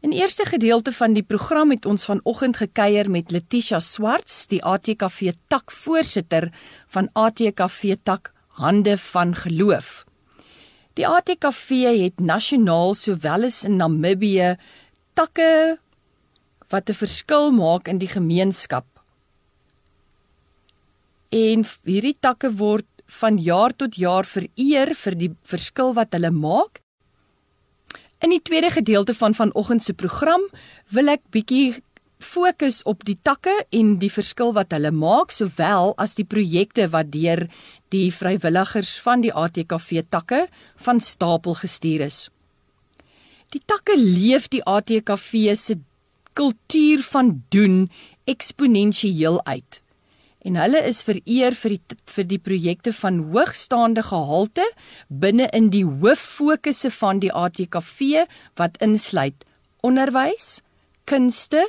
In 0.02 0.14
eerste 0.16 0.44
gedeelte 0.48 0.92
van 0.96 1.12
die 1.14 1.22
program 1.22 1.70
het 1.70 1.84
ons 1.86 2.08
vanoggend 2.08 2.56
gekuier 2.58 3.10
met 3.10 3.30
Letitia 3.30 3.78
Swarts, 3.80 4.46
die 4.50 4.62
ATKV 4.64 5.36
tak 5.52 5.70
voorsitter 5.70 6.48
van 6.94 7.10
ATKV 7.12 8.00
tak 8.02 8.32
Hande 8.58 8.96
van 8.98 9.36
Geloof. 9.36 10.02
Die 10.98 11.06
ATKV 11.08 11.68
het 12.00 12.20
nasionaal 12.20 12.96
sowel 12.98 13.46
as 13.48 13.62
in 13.68 13.78
Namibië 13.78 14.56
takke 15.14 15.78
wat 16.68 16.88
'n 16.90 16.98
verskil 17.04 17.52
maak 17.52 17.88
in 17.88 17.98
die 17.98 18.08
gemeenskap. 18.08 18.91
En 21.32 21.64
hierdie 21.88 22.16
takke 22.20 22.52
word 22.52 22.86
van 23.20 23.38
jaar 23.40 23.72
tot 23.76 23.96
jaar 23.96 24.24
vereer 24.28 24.94
vir 24.94 25.18
die 25.18 25.32
verskil 25.48 25.92
wat 25.96 26.12
hulle 26.16 26.30
maak 26.32 26.82
In 28.22 28.30
die 28.30 28.42
tweede 28.42 28.70
gedeelte 28.70 29.14
van 29.14 29.34
vanoggend 29.34 29.82
se 29.82 29.94
program 29.98 30.44
wil 30.94 31.10
ek 31.10 31.24
bietjie 31.34 31.74
fokus 32.22 32.84
op 32.86 33.02
die 33.02 33.16
takke 33.18 33.54
en 33.74 33.96
die 33.98 34.10
verskil 34.14 34.52
wat 34.54 34.70
hulle 34.76 34.92
maak 34.94 35.34
sowel 35.34 35.90
as 36.04 36.14
die 36.14 36.26
projekte 36.34 36.86
wat 36.92 37.10
deur 37.10 37.48
die 37.90 38.12
vrywilligers 38.14 38.94
van 39.02 39.26
die 39.26 39.34
ATKV 39.34 40.04
takke 40.06 40.44
van 40.86 41.02
stapel 41.02 41.58
gestuur 41.58 42.06
is. 42.06 42.28
Die 43.50 43.62
takke 43.66 43.98
leef 43.98 44.46
die 44.54 44.62
ATKV 44.62 45.56
se 45.58 45.80
kultuur 46.38 47.02
van 47.10 47.40
doen 47.50 47.88
eksponensieel 48.30 49.42
uit 49.50 49.81
en 50.42 50.58
hulle 50.58 50.80
is 50.88 51.02
vereer 51.06 51.54
vir 51.54 51.76
die 51.76 51.98
vir 52.12 52.26
die 52.28 52.40
projekte 52.48 52.92
van 52.96 53.20
hoogstaande 53.32 54.02
gehalte 54.08 54.64
binne 55.08 55.48
in 55.56 55.70
die 55.74 55.84
hooffokusse 55.86 56.90
van 56.98 57.22
die 57.22 57.32
ATKV 57.32 58.26
wat 58.60 58.78
insluit 58.84 59.46
onderwys, 59.82 60.60
kunste, 61.10 61.66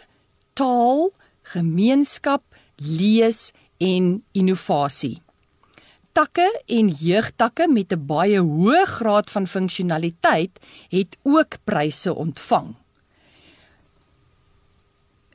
taal, 0.54 1.10
gemeenskap, 1.54 2.44
lees 2.78 3.52
en 3.82 4.24
innovasie. 4.38 5.20
Takke 6.14 6.46
en 6.70 6.92
jeugtakke 6.94 7.68
met 7.68 7.92
'n 7.94 8.06
baie 8.06 8.40
hoë 8.40 8.86
graad 8.86 9.30
van 9.30 9.48
funksionaliteit 9.48 10.60
het 10.90 11.18
ook 11.24 11.58
pryse 11.66 12.14
ontvang. 12.14 12.76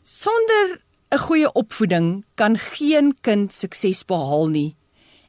Sonder 0.02 0.80
'n 1.10 1.18
goeie 1.18 1.52
opvoeding 1.52 2.24
kan 2.34 2.58
geen 2.58 3.16
kind 3.20 3.52
sukses 3.52 4.04
behaal 4.04 4.48
nie. 4.48 4.76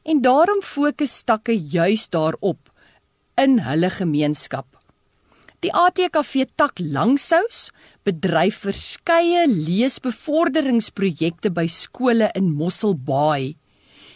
En 0.04 0.20
daarom 0.20 0.62
fokus 0.62 1.22
takke 1.22 1.56
juis 1.56 2.08
daarop 2.08 2.70
in 3.34 3.58
hulle 3.58 3.90
gemeenskap. 3.90 4.66
Die 5.60 5.72
ATKV 5.72 6.44
tak 6.54 6.78
Langsous 6.78 7.70
bedryf 8.04 8.56
verskeie 8.64 9.48
leesbevorderingsprojekte 9.48 11.50
by 11.52 11.66
skole 11.68 12.30
in 12.34 12.52
Mosselbaai. 12.52 13.56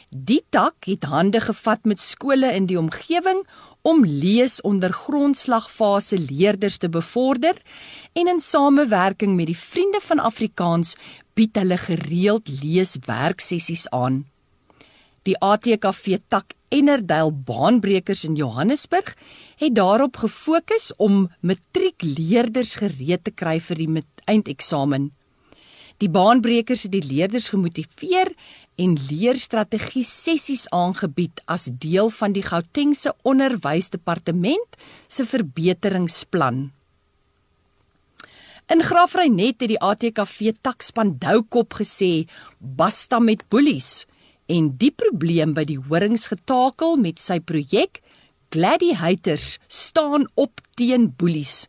Die 0.08 0.44
tak 0.50 0.74
het 0.86 1.04
hande 1.10 1.40
gevat 1.40 1.84
met 1.84 2.00
skole 2.00 2.52
in 2.54 2.66
die 2.70 2.78
omgewing 2.78 3.46
om 3.82 4.04
lees 4.04 4.60
onder 4.62 4.92
grondslagfase 4.92 6.18
leerders 6.30 6.78
te 6.78 6.88
bevorder 6.88 7.62
en 8.12 8.28
in 8.28 8.40
samewerking 8.40 9.36
met 9.36 9.46
die 9.50 9.58
Vriende 9.58 10.00
van 10.00 10.18
Afrikaans 10.22 10.96
bied 11.34 11.56
hulle 11.58 11.78
gereeld 11.78 12.50
leeswerksessies 12.62 13.88
aan. 13.90 14.24
Die 15.24 15.36
ATKV 15.40 16.18
tak 16.28 16.52
Ennerdale 16.74 17.32
Baanbrekers 17.32 18.24
in 18.24 18.34
Johannesburg 18.36 19.14
het 19.56 19.74
daarop 19.74 20.16
gefokus 20.16 20.90
om 20.96 21.28
matriekleerders 21.40 22.74
gereed 22.82 23.24
te 23.24 23.32
kry 23.32 23.60
vir 23.62 23.80
die 23.80 24.04
eindeksamen. 24.28 25.12
Die 26.02 26.10
Baanbrekers 26.10 26.84
het 26.84 26.92
die 26.92 27.04
leerders 27.06 27.48
gemotiveer 27.54 28.32
en 28.76 28.96
leerstrategie 29.08 30.02
sessies 30.04 30.66
aangebied 30.74 31.40
as 31.46 31.68
deel 31.70 32.10
van 32.10 32.34
die 32.34 32.42
Gautengse 32.42 33.14
Onderwysdepartement 33.22 34.80
se 35.08 35.24
verbeteringsplan. 35.24 36.66
In 38.72 38.80
Graafrenet 38.80 39.60
het 39.60 39.68
die 39.68 39.76
ATKV 39.76 40.54
takspan 40.64 41.18
Doukop 41.20 41.74
gesê 41.76 42.24
basta 42.58 43.18
met 43.20 43.42
boelies 43.52 44.06
en 44.48 44.70
die 44.80 44.88
probleem 44.88 45.52
by 45.52 45.66
die 45.68 45.76
horings 45.76 46.30
getakel 46.32 46.96
met 46.96 47.20
sy 47.20 47.42
projek 47.44 48.00
Gladiators 48.54 49.58
staan 49.68 50.24
op 50.40 50.64
teen 50.80 51.10
boelies. 51.12 51.66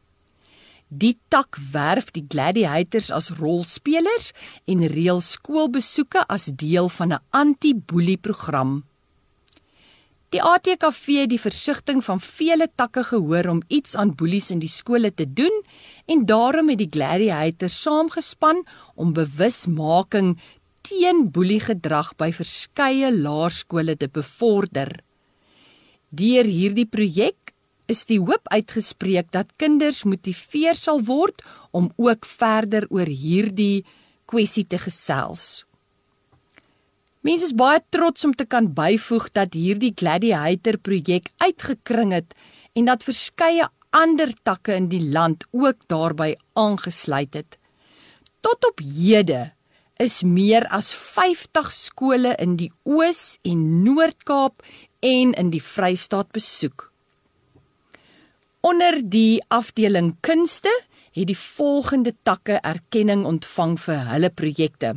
Die 0.87 1.17
tak 1.27 1.59
werf 1.73 2.13
die 2.15 2.23
Gladiators 2.31 3.11
as 3.11 3.33
rolspelers 3.41 4.31
en 4.63 4.87
reël 4.87 5.19
skoolbesoeke 5.19 6.23
as 6.31 6.47
deel 6.55 6.87
van 6.87 7.11
'n 7.11 7.23
anti-boelie 7.35 8.17
program. 8.17 8.85
Die 10.33 10.41
ATKV 10.41 11.21
het 11.21 11.29
die 11.31 11.39
versigtiging 11.39 12.01
van 12.03 12.19
vele 12.19 12.67
takke 12.75 13.03
gehoor 13.05 13.47
om 13.51 13.61
iets 13.67 13.95
aan 13.95 14.15
boelies 14.17 14.49
in 14.51 14.59
die 14.63 14.71
skole 14.71 15.13
te 15.13 15.27
doen 15.29 15.53
en 16.11 16.25
daarom 16.25 16.71
het 16.73 16.81
die 16.81 16.91
gladiators 16.91 17.77
saamgespan 17.85 18.63
om 18.95 19.13
bewusmaking 19.13 20.33
teen 20.85 21.29
boeliegedrag 21.33 22.13
by 22.17 22.31
verskeie 22.33 23.11
laerskole 23.13 23.95
te 23.97 24.09
bevorder. 24.09 24.91
Deur 26.09 26.45
hierdie 26.49 26.87
projek 26.89 27.53
is 27.91 28.05
die 28.09 28.19
hoop 28.19 28.49
uitgespreek 28.49 29.29
dat 29.33 29.53
kinders 29.61 30.03
motiveer 30.09 30.77
sal 30.77 31.03
word 31.05 31.43
om 31.71 31.91
ook 32.01 32.25
verder 32.25 32.87
oor 32.89 33.09
hierdie 33.09 33.85
kwessie 34.25 34.65
te 34.65 34.79
gesels. 34.81 35.65
Mense 37.25 37.47
is 37.49 37.55
baie 37.57 37.79
trots 37.89 38.21
om 38.27 38.35
te 38.37 38.45
kan 38.45 38.67
byvoeg 38.77 39.31
dat 39.33 39.55
hierdie 39.57 39.95
gladiator 39.97 40.75
projek 40.77 41.31
uitgekring 41.41 42.11
het 42.13 42.35
en 42.77 42.85
dat 42.85 43.05
verskeie 43.07 43.65
ander 43.97 44.29
takke 44.45 44.75
in 44.77 44.91
die 44.91 45.01
land 45.09 45.47
ook 45.49 45.87
daarbey 45.89 46.35
aangesluit 46.53 47.33
het. 47.33 47.57
Tot 48.45 48.67
op 48.69 48.83
hede 48.85 49.55
is 49.97 50.19
meer 50.21 50.67
as 50.69 50.91
50 50.93 51.71
skole 51.73 52.35
in 52.37 52.59
die 52.59 52.69
Oos 52.83 53.39
en 53.41 53.63
Noord-Kaap 53.81 54.61
en 55.01 55.33
in 55.33 55.49
die 55.49 55.63
Vrystaat 55.63 56.29
besoek. 56.35 56.91
Onder 58.61 58.99
die 59.01 59.41
afdeling 59.49 60.13
kunste 60.21 60.69
het 61.15 61.25
die 61.31 61.39
volgende 61.39 62.13
takke 62.21 62.61
erkenning 62.61 63.25
ontvang 63.25 63.79
vir 63.81 64.05
hulle 64.11 64.29
projekte. 64.29 64.93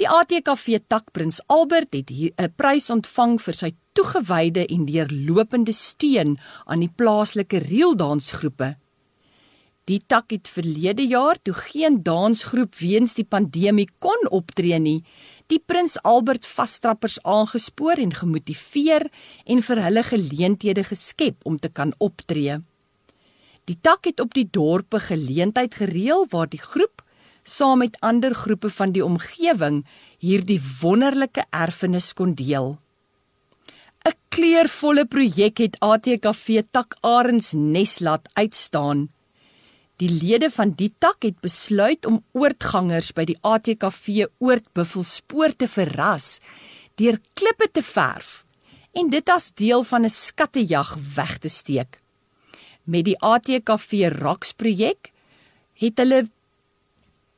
Die 0.00 0.08
ATKV 0.08 0.78
tak 0.88 1.12
Prins 1.12 1.40
Albert 1.46 1.94
het 1.94 2.08
hier 2.08 2.32
'n 2.38 2.52
prys 2.56 2.90
ontvang 2.90 3.40
vir 3.40 3.54
sy 3.54 3.70
toegewyde 3.92 4.66
en 4.66 4.86
deurlopende 4.86 5.72
steun 5.72 6.38
aan 6.64 6.80
die 6.80 6.92
plaaslike 6.96 7.58
reeldansgroepe. 7.58 8.76
Die 9.84 9.98
tak 10.06 10.30
het 10.30 10.46
verlede 10.48 11.02
jaar 11.02 11.38
toe 11.42 11.54
geen 11.54 12.02
dansgroep 12.02 12.76
weens 12.78 13.16
die 13.18 13.26
pandemie 13.26 13.88
kon 13.98 14.28
optree 14.30 14.78
nie, 14.78 15.02
die 15.50 15.58
Prins 15.58 15.96
Albert 16.06 16.46
vasstrappers 16.46 17.18
aangespoor 17.26 17.98
en 17.98 18.14
gemotiveer 18.14 19.08
en 19.44 19.62
vir 19.62 19.82
hulle 19.82 20.02
geleenthede 20.02 20.84
geskep 20.84 21.42
om 21.44 21.58
te 21.58 21.68
kan 21.68 21.94
optree. 21.98 22.60
Die 23.64 23.78
tak 23.80 24.06
het 24.06 24.20
op 24.20 24.34
die 24.34 24.46
dorpe 24.50 25.00
geleentheid 25.00 25.74
gereël 25.74 26.26
waar 26.30 26.48
die 26.48 26.62
groep 26.62 27.01
saam 27.42 27.78
met 27.78 27.96
ander 28.00 28.34
groepe 28.34 28.70
van 28.70 28.92
die 28.92 29.04
omgewing 29.04 29.82
hierdie 30.18 30.60
wonderlike 30.80 31.44
erfenis 31.50 32.12
kon 32.12 32.34
deel. 32.34 32.78
'n 34.04 34.18
Kleurvolle 34.28 35.04
projek 35.06 35.58
het 35.58 35.76
ATKV 35.80 36.62
tak 36.70 36.96
Arends 37.00 37.52
Nes 37.52 37.98
laat 38.00 38.28
uitstaan. 38.32 39.10
Die 39.96 40.10
lede 40.10 40.50
van 40.50 40.70
die 40.70 40.92
tak 40.98 41.22
het 41.22 41.40
besluit 41.40 42.06
om 42.06 42.24
oortgangers 42.32 43.12
by 43.12 43.24
die 43.24 43.38
ATKV 43.40 44.26
Oortbuffelspoor 44.38 45.52
te 45.56 45.68
verras 45.68 46.40
deur 46.96 47.20
klippe 47.38 47.68
te 47.72 47.82
verf 47.82 48.44
en 48.92 49.08
dit 49.12 49.28
as 49.28 49.52
deel 49.54 49.84
van 49.84 50.04
'n 50.04 50.08
skattejag 50.10 50.96
weg 51.16 51.38
te 51.38 51.48
steek. 51.48 52.00
Met 52.84 53.04
die 53.04 53.18
ATKV 53.18 54.10
Rocks 54.18 54.52
projek 54.52 55.12
het 55.74 55.98
hulle 55.98 56.28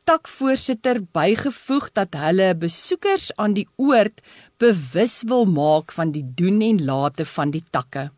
takvoorsitter 0.05 1.01
bygevoeg 1.17 1.89
dat 1.97 2.17
hulle 2.21 2.55
besoekers 2.61 3.31
aan 3.41 3.55
die 3.57 3.67
oord 3.77 4.21
bewus 4.63 5.23
wil 5.29 5.47
maak 5.49 5.93
van 5.97 6.13
die 6.13 6.25
doen 6.37 6.61
en 6.61 6.85
late 6.85 7.25
van 7.25 7.51
die 7.55 7.65
takke. 7.71 8.11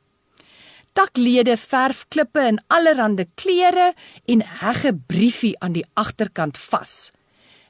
Taklede 0.97 1.57
verf 1.61 2.07
klippe 2.09 2.47
in 2.51 2.59
allerlei 2.73 3.27
kleure 3.35 3.93
en 4.33 4.43
heg 4.61 4.85
'n 4.85 5.05
briefie 5.07 5.55
aan 5.61 5.73
die 5.73 5.87
agterkant 5.95 6.59
vas. 6.59 7.13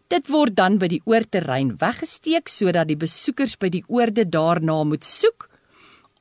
Dit 0.08 0.28
word 0.28 0.54
dan 0.56 0.78
by 0.78 0.86
die 0.86 1.02
oorterrein 1.04 1.76
weggesteek 1.76 2.48
sodat 2.48 2.88
die 2.88 2.96
besoekers 2.96 3.56
by 3.58 3.68
die 3.68 3.84
oorde 3.88 4.24
daarna 4.24 4.84
moet 4.84 5.04
soek 5.04 5.48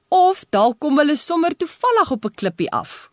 of 0.10 0.45
dalk 0.49 0.79
kom 0.79 0.97
hulle 0.97 1.15
sommer 1.15 1.53
toevallig 1.55 2.12
op 2.12 2.25
'n 2.25 2.36
klippie 2.36 2.71
af. 2.71 3.10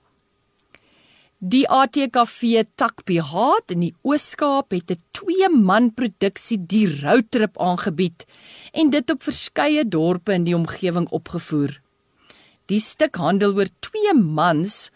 Die 1.42 1.64
ATKV 1.66 2.61
Takbehaat 2.78 3.72
in 3.74 3.81
die 3.83 3.94
Oos-Kaap 4.07 4.70
het 4.70 4.92
'n 4.94 5.00
2-man 5.11 5.88
produksie 5.90 6.59
die 6.72 6.87
roadtrip 6.87 7.59
aangebied 7.59 8.22
en 8.72 8.90
dit 8.90 9.11
op 9.11 9.22
verskeie 9.22 9.83
dorpe 9.83 10.33
in 10.38 10.44
die 10.44 10.55
omgewing 10.55 11.09
opgevoer. 11.11 11.81
Die 12.70 12.78
stuk 12.78 13.16
handel 13.18 13.57
oor 13.59 13.66
twee 13.81 14.14
mans 14.14 14.92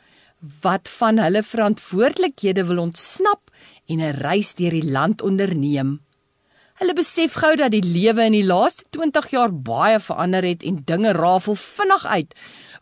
wat 0.63 0.89
van 0.89 1.19
hulle 1.19 1.43
verantwoordelikhede 1.43 2.65
wil 2.71 2.79
ontsnap 2.79 3.51
en 3.89 3.99
'n 3.99 4.15
reis 4.23 4.55
deur 4.55 4.71
die 4.71 4.91
land 4.91 5.23
onderneem. 5.23 5.99
Hulle 6.79 6.95
besef 6.95 7.33
gou 7.33 7.57
dat 7.57 7.73
die 7.73 7.83
lewe 7.83 8.23
in 8.23 8.33
die 8.39 8.47
laaste 8.47 8.85
20 8.91 9.31
jaar 9.31 9.51
baie 9.51 9.99
verander 9.99 10.45
het 10.45 10.63
en 10.63 10.83
dinge 10.85 11.13
rafel 11.13 11.55
vinnig 11.55 12.07
uit 12.07 12.35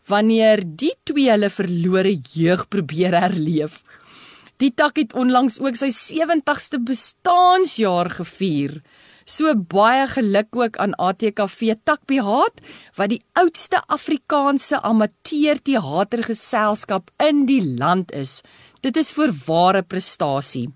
wanneer 0.07 0.63
die 0.65 0.93
twee 1.03 1.29
hulle 1.31 1.49
verlore 1.49 2.13
jeug 2.33 2.67
probeer 2.67 3.17
herleef. 3.17 3.81
Die 4.61 4.71
tak 4.71 4.99
het 5.01 5.15
onlangs 5.17 5.59
ook 5.59 5.75
sy 5.75 5.89
70ste 5.91 6.79
bestaanjaar 6.79 8.09
gevier. 8.19 8.79
So 9.25 9.49
baie 9.57 10.05
geluk 10.07 10.53
ook 10.55 10.77
aan 10.77 10.93
ATKV 11.01 11.73
Takbehaat 11.83 12.61
wat 12.95 13.09
die 13.09 13.23
oudste 13.33 13.81
Afrikaanse 13.89 14.79
amateur 14.85 15.59
teatergeselskap 15.65 17.09
in 17.25 17.45
die 17.49 17.63
land 17.65 18.13
is. 18.13 18.43
Dit 18.85 18.97
is 19.01 19.11
voorware 19.17 19.81
prestasie. 19.81 20.69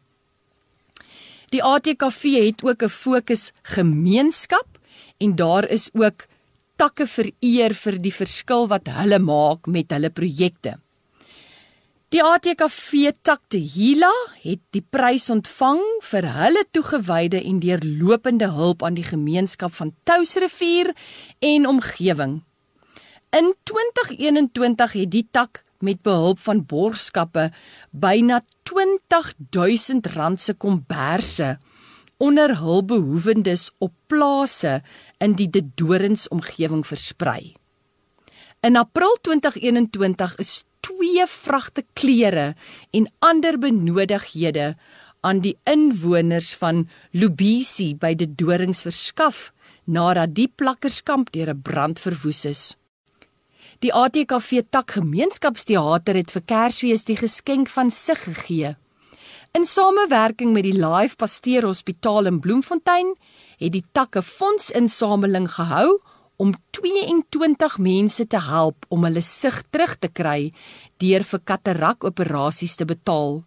Die 1.54 1.62
ATKV 1.64 2.24
het 2.50 2.64
ook 2.66 2.84
'n 2.84 2.90
fokus 2.90 3.52
gemeenskap 3.64 4.80
en 5.18 5.36
daar 5.36 5.70
is 5.70 5.90
ook 5.94 6.26
takke 6.80 7.08
vereer 7.08 7.76
vir 7.76 7.98
die 8.00 8.16
verskil 8.16 8.70
wat 8.72 8.88
hulle 9.00 9.20
maak 9.20 9.68
met 9.68 9.92
hulle 9.92 10.10
projekte. 10.10 10.78
Die 12.10 12.24
ATKV 12.26 13.12
Takte 13.22 13.60
Hila 13.62 14.10
het 14.42 14.64
die 14.74 14.82
prys 14.82 15.28
ontvang 15.30 15.84
vir 16.08 16.26
hulle 16.40 16.64
toegewyde 16.74 17.38
en 17.46 17.60
deurlopende 17.62 18.50
hulp 18.56 18.82
aan 18.82 18.98
die 18.98 19.06
gemeenskap 19.06 19.76
van 19.78 19.94
Touwsrivier 20.10 20.90
en 21.52 21.70
omgewing. 21.70 22.40
In 23.38 23.54
2021 23.70 24.98
het 25.04 25.12
die 25.14 25.28
tak 25.30 25.62
met 25.86 26.02
behulp 26.02 26.42
van 26.42 26.66
borgskappe 26.66 27.52
byna 27.92 28.42
R20000 28.42 30.42
se 30.42 30.58
komberse 30.58 31.60
onder 32.20 32.52
hulpbehoewendes 32.60 33.70
op 33.80 33.94
plase 34.12 34.82
in 35.24 35.38
die 35.40 35.48
De 35.50 35.64
Dorings 35.76 36.28
omgewing 36.28 36.84
versprei. 36.88 37.54
In 38.60 38.76
April 38.76 39.16
2021 39.22 40.36
is 40.44 40.66
twee 40.84 41.24
vragte 41.28 41.86
klere 41.94 42.56
en 42.92 43.08
ander 43.24 43.56
benodighede 43.60 44.74
aan 45.24 45.40
die 45.40 45.56
inwoners 45.64 46.52
van 46.60 46.90
Lubisi 47.16 47.94
by 47.96 48.12
die 48.20 48.28
Dorings 48.36 48.84
verskaf 48.84 49.50
nadat 49.88 50.36
die 50.36 50.50
plakkerskamp 50.52 51.32
deur 51.32 51.56
'n 51.56 51.62
brand 51.62 52.00
verwoes 52.00 52.46
is. 52.46 52.76
Die 53.80 53.94
ATKV 53.94 54.62
tak 54.70 54.92
gemeenskapsteater 54.92 56.16
het 56.16 56.32
vir 56.32 56.44
Kersfees 56.44 57.06
die 57.08 57.16
geskenk 57.16 57.70
van 57.70 57.92
sig 57.92 58.24
gegee. 58.24 58.76
In 59.52 59.66
samewerking 59.66 60.52
met 60.54 60.64
die 60.64 60.78
Life 60.78 61.16
Pasteur 61.18 61.66
Hospitaal 61.66 62.28
in 62.30 62.38
Bloemfontein 62.40 63.16
het 63.58 63.72
die 63.74 63.84
takke 63.98 64.22
fondsinsameling 64.22 65.48
gehou 65.50 65.96
om 66.38 66.52
22 66.78 67.78
mense 67.82 68.28
te 68.30 68.42
help 68.46 68.86
om 68.94 69.08
hulle 69.08 69.24
sig 69.26 69.58
terug 69.74 69.96
te 69.98 70.12
kry 70.14 70.52
deur 71.02 71.26
vir 71.32 71.42
katarak-operasies 71.52 72.78
te 72.78 72.86
betaal. 72.86 73.40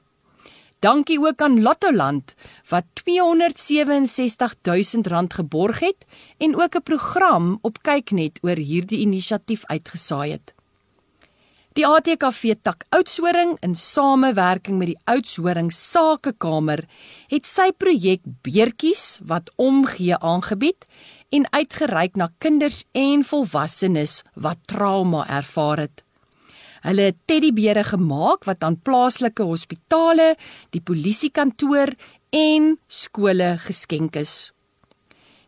Dankie 0.83 1.21
ook 1.23 1.45
aan 1.47 1.61
Lottoland 1.63 2.35
wat 2.73 2.89
267 3.05 4.57
000 4.67 5.07
rand 5.07 5.39
geborg 5.39 5.85
het 5.87 6.07
en 6.39 6.59
ook 6.59 6.75
'n 6.77 6.83
program 6.83 7.59
op 7.63 7.79
kyknet 7.83 8.43
oor 8.43 8.59
hierdie 8.59 9.07
inisiatief 9.07 9.63
uitgesaai 9.71 10.33
het. 10.33 10.55
Die 11.73 11.87
ATKV 11.89 12.59
tak 12.61 12.83
Oudtshoorn 12.93 13.55
in 13.65 13.73
samewerking 13.75 14.77
met 14.77 14.91
die 14.91 14.99
Oudtshoorn 15.09 15.71
Sakekamer 15.73 16.83
het 17.33 17.49
sy 17.49 17.71
projek 17.73 18.21
Beertjies 18.45 19.23
wat 19.25 19.49
omgee 19.57 20.19
aangebied 20.21 20.85
en 21.33 21.49
uitgereik 21.49 22.21
na 22.21 22.29
kinders 22.45 22.83
en 22.93 23.25
volwassenes 23.25 24.19
wat 24.37 24.61
trauma 24.69 25.25
ervaar 25.33 25.87
het. 25.87 26.05
Hulle 26.85 27.09
het 27.09 27.23
teddybeere 27.25 27.87
gemaak 27.89 28.45
wat 28.45 28.61
aan 28.69 28.77
plaaslike 28.77 29.47
hospitale, 29.49 30.35
die 30.77 30.85
polisiekantoor 30.85 31.95
en 32.37 32.75
skole 32.85 33.55
geskenk 33.65 34.21
is. 34.21 34.51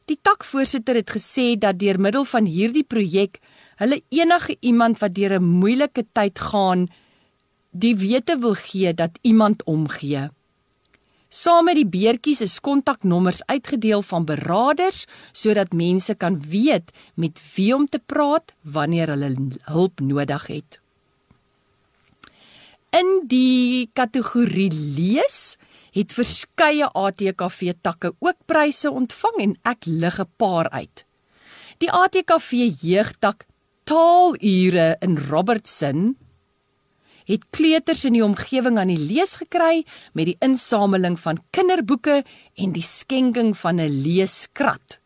Die 0.09 0.17
takvoorsitter 0.17 1.03
het 1.03 1.13
gesê 1.19 1.53
dat 1.61 1.77
deur 1.81 2.01
middel 2.01 2.25
van 2.33 2.49
hierdie 2.49 2.85
projek 2.89 3.43
hulle 3.77 4.03
enige 4.09 4.57
iemand 4.61 4.99
wat 4.99 5.15
deur 5.15 5.39
'n 5.41 5.45
moeilike 5.45 6.07
tyd 6.13 6.39
gaan, 6.39 6.89
die 7.71 7.97
wete 7.97 8.39
wil 8.39 8.55
gee 8.55 8.95
dat 8.95 9.19
iemand 9.23 9.65
omgee. 9.65 10.31
Saam 11.35 11.65
met 11.67 11.75
die 11.75 11.87
beertjies 11.87 12.41
is 12.41 12.61
kontaknommers 12.63 13.41
uitgedeel 13.51 14.03
van 14.07 14.25
beraders 14.25 15.07
sodat 15.33 15.73
mense 15.73 16.15
kan 16.15 16.39
weet 16.51 16.93
met 17.15 17.41
wie 17.55 17.75
om 17.75 17.89
te 17.89 17.99
praat 17.99 18.53
wanneer 18.63 19.09
hulle 19.09 19.35
hulp 19.63 20.01
nodig 20.01 20.47
het. 20.47 20.79
In 22.95 23.25
die 23.27 23.91
kategorie 23.93 24.71
lees 24.71 25.57
het 25.95 26.15
verskeie 26.15 26.87
ATKV 26.87 27.75
takke 27.83 28.13
ook 28.19 28.39
pryse 28.47 28.91
ontvang 28.91 29.41
en 29.47 29.57
ek 29.63 29.91
lig 29.91 30.21
'n 30.21 30.31
paar 30.37 30.71
uit. 30.71 31.05
Die 31.79 31.91
ATKV 31.91 32.51
jeugtak 32.81 33.47
taalure 33.85 34.97
in 35.05 35.19
Robertson 35.29 36.15
het 37.29 37.45
kleuters 37.57 38.05
in 38.05 38.17
die 38.17 38.25
omgewing 38.25 38.79
aan 38.81 38.93
die 38.93 39.01
lees 39.01 39.37
gekry 39.41 39.85
met 40.17 40.29
die 40.29 40.37
insameling 40.45 41.17
van 41.21 41.41
kinderboeke 41.57 42.23
en 42.61 42.73
die 42.73 42.85
skenking 42.85 43.53
van 43.57 43.81
'n 43.81 44.01
leeskrat. 44.05 45.01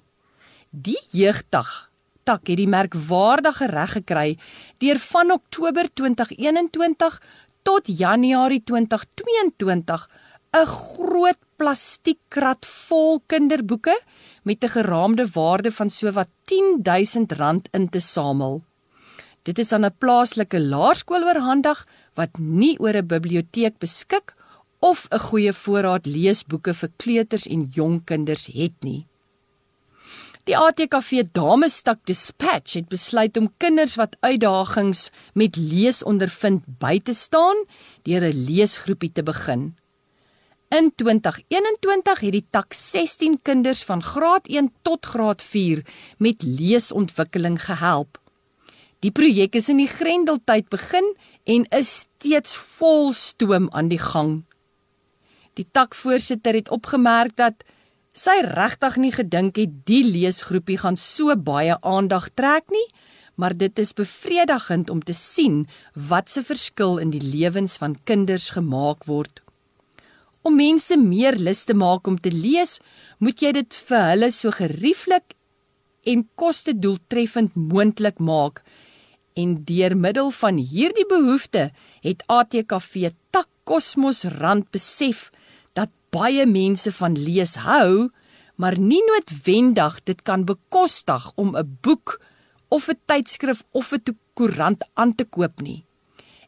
Die 0.71 0.99
jeugdag 1.11 1.91
tak 2.25 2.47
het 2.47 2.57
die 2.57 2.69
merkwaardige 2.69 3.67
reg 3.67 3.93
gekry 3.93 4.39
deur 4.79 4.99
van 4.99 5.31
Oktober 5.31 5.89
2021 5.95 7.23
tot 7.63 7.83
Januarie 7.87 8.63
2022 8.65 10.07
'n 10.53 10.67
groot 10.67 11.39
plastiekkrat 11.57 12.67
vol 12.67 13.21
kinderboeke 13.27 14.01
met 14.43 14.65
'n 14.65 14.69
geraamde 14.69 15.27
waarde 15.33 15.73
van 15.73 15.91
sowat 15.91 16.29
R10000 16.45 17.71
in 17.71 17.89
te 17.89 18.01
samel. 18.01 18.68
Dit 19.49 19.59
is 19.59 19.73
aan 19.73 19.85
'n 19.85 19.99
plaaslike 19.99 20.61
laerskool 20.61 21.23
oorhandig 21.25 21.79
wat 22.21 22.39
nie 22.39 22.77
oor 22.85 22.97
'n 22.97 23.07
biblioteek 23.07 23.79
beskik 23.79 24.35
of 24.79 25.07
'n 25.09 25.19
goeie 25.29 25.53
voorraad 25.53 26.07
leesboeke 26.07 26.75
vir 26.75 26.91
kleuters 26.97 27.47
en 27.47 27.69
jong 27.73 28.05
kinders 28.05 28.47
het 28.47 28.77
nie. 28.81 29.07
Die 30.45 30.57
ATKV 30.57 31.23
Damestak 31.33 31.99
Dispatch 32.05 32.73
het 32.73 32.89
besluit 32.89 33.37
om 33.37 33.53
kinders 33.57 33.95
wat 33.95 34.17
uitdagings 34.21 35.11
met 35.33 35.57
lees 35.57 36.03
ondervind 36.03 36.63
by 36.79 37.01
te 37.01 37.13
staan 37.13 37.57
deur 38.03 38.23
'n 38.23 38.45
leesgroepie 38.45 39.13
te 39.13 39.23
begin. 39.23 39.77
In 40.69 40.93
2021 40.95 42.21
het 42.21 42.33
die 42.33 42.47
tak 42.51 42.73
16 42.73 43.39
kinders 43.43 43.85
van 43.85 44.03
graad 44.03 44.47
1 44.47 44.73
tot 44.83 45.07
graad 45.07 45.43
4 45.43 45.85
met 46.19 46.43
leesontwikkeling 46.43 47.65
gehelp. 47.65 48.19
Die 48.99 49.13
projek 49.15 49.55
is 49.55 49.69
in 49.71 49.79
die 49.79 49.91
Grendeltyd 49.91 50.67
begin 50.75 51.13
en 51.47 51.65
is 51.77 51.91
steeds 52.03 52.57
vol 52.79 53.13
stoom 53.15 53.69
aan 53.71 53.91
die 53.93 54.01
gang. 54.03 54.41
Die 55.55 55.67
takvoorsitter 55.71 56.57
het 56.59 56.71
opgemerk 56.75 57.37
dat 57.39 57.63
sy 58.11 58.41
regtig 58.43 58.97
nie 58.99 59.13
gedink 59.15 59.61
het 59.63 59.77
die 59.87 60.03
leesgroepie 60.03 60.81
gaan 60.83 60.99
so 60.99 61.35
baie 61.37 61.77
aandag 61.87 62.27
trek 62.35 62.67
nie, 62.75 62.89
maar 63.39 63.55
dit 63.55 63.79
is 63.79 63.95
bevredigend 63.95 64.91
om 64.91 64.99
te 64.99 65.15
sien 65.15 65.69
wat 65.95 66.27
se 66.31 66.43
verskil 66.43 66.99
in 66.99 67.15
die 67.15 67.23
lewens 67.23 67.77
van 67.79 67.95
kinders 68.03 68.51
gemaak 68.57 69.07
word. 69.07 69.45
Om 70.43 70.59
mense 70.59 70.99
meer 70.99 71.39
lus 71.39 71.63
te 71.71 71.75
maak 71.75 72.07
om 72.11 72.19
te 72.19 72.35
lees, 72.35 72.81
moet 73.23 73.39
jy 73.39 73.55
dit 73.61 73.81
vir 73.87 74.05
hulle 74.11 74.33
so 74.35 74.51
gerieflik 74.59 75.39
en 76.03 76.27
kostedoeltreffend 76.35 77.55
moontlik 77.55 78.19
maak. 78.19 78.65
En 79.39 79.51
deur 79.65 79.95
middel 79.97 80.33
van 80.35 80.57
hierdie 80.59 81.07
behoefte 81.07 81.69
het 82.03 82.25
ATKV 82.27 83.11
Tak 83.31 83.47
Kosmos 83.69 84.25
Rand 84.25 84.71
besef 84.75 85.29
dat 85.79 85.93
baie 86.11 86.47
mense 86.47 86.91
van 86.97 87.15
lees 87.15 87.55
hou, 87.63 88.09
maar 88.59 88.79
nie 88.81 89.03
noodwendig 89.07 90.01
dit 90.11 90.25
kan 90.27 90.47
bekostig 90.49 91.31
om 91.37 91.55
'n 91.57 91.79
boek 91.83 92.19
of 92.69 92.89
'n 92.89 92.99
tydskrif 93.07 93.63
of 93.71 93.93
'n 93.93 94.19
koerant 94.35 94.83
aan 94.95 95.15
te 95.15 95.25
koop 95.25 95.61
nie. 95.61 95.85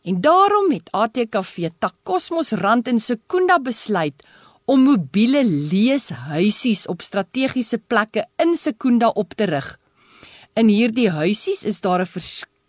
En 0.03 0.21
daarom 0.21 0.71
het 0.71 0.91
ATKV 0.93 1.71
Tak 1.79 1.95
Kosmos 2.03 2.51
Rand 2.51 2.89
in 2.89 3.01
Sekunda 3.01 3.59
besluit 3.59 4.25
om 4.65 4.81
mobiele 4.81 5.45
leeshuisies 5.45 6.87
op 6.87 7.03
strategiese 7.03 7.79
plekke 7.79 8.27
in 8.37 8.57
Sekunda 8.57 9.09
op 9.09 9.35
te 9.35 9.45
rig. 9.45 9.79
In 10.55 10.69
hierdie 10.69 11.11
huisies 11.11 11.65
is 11.65 11.81
daar 11.81 12.01
'n 12.01 12.07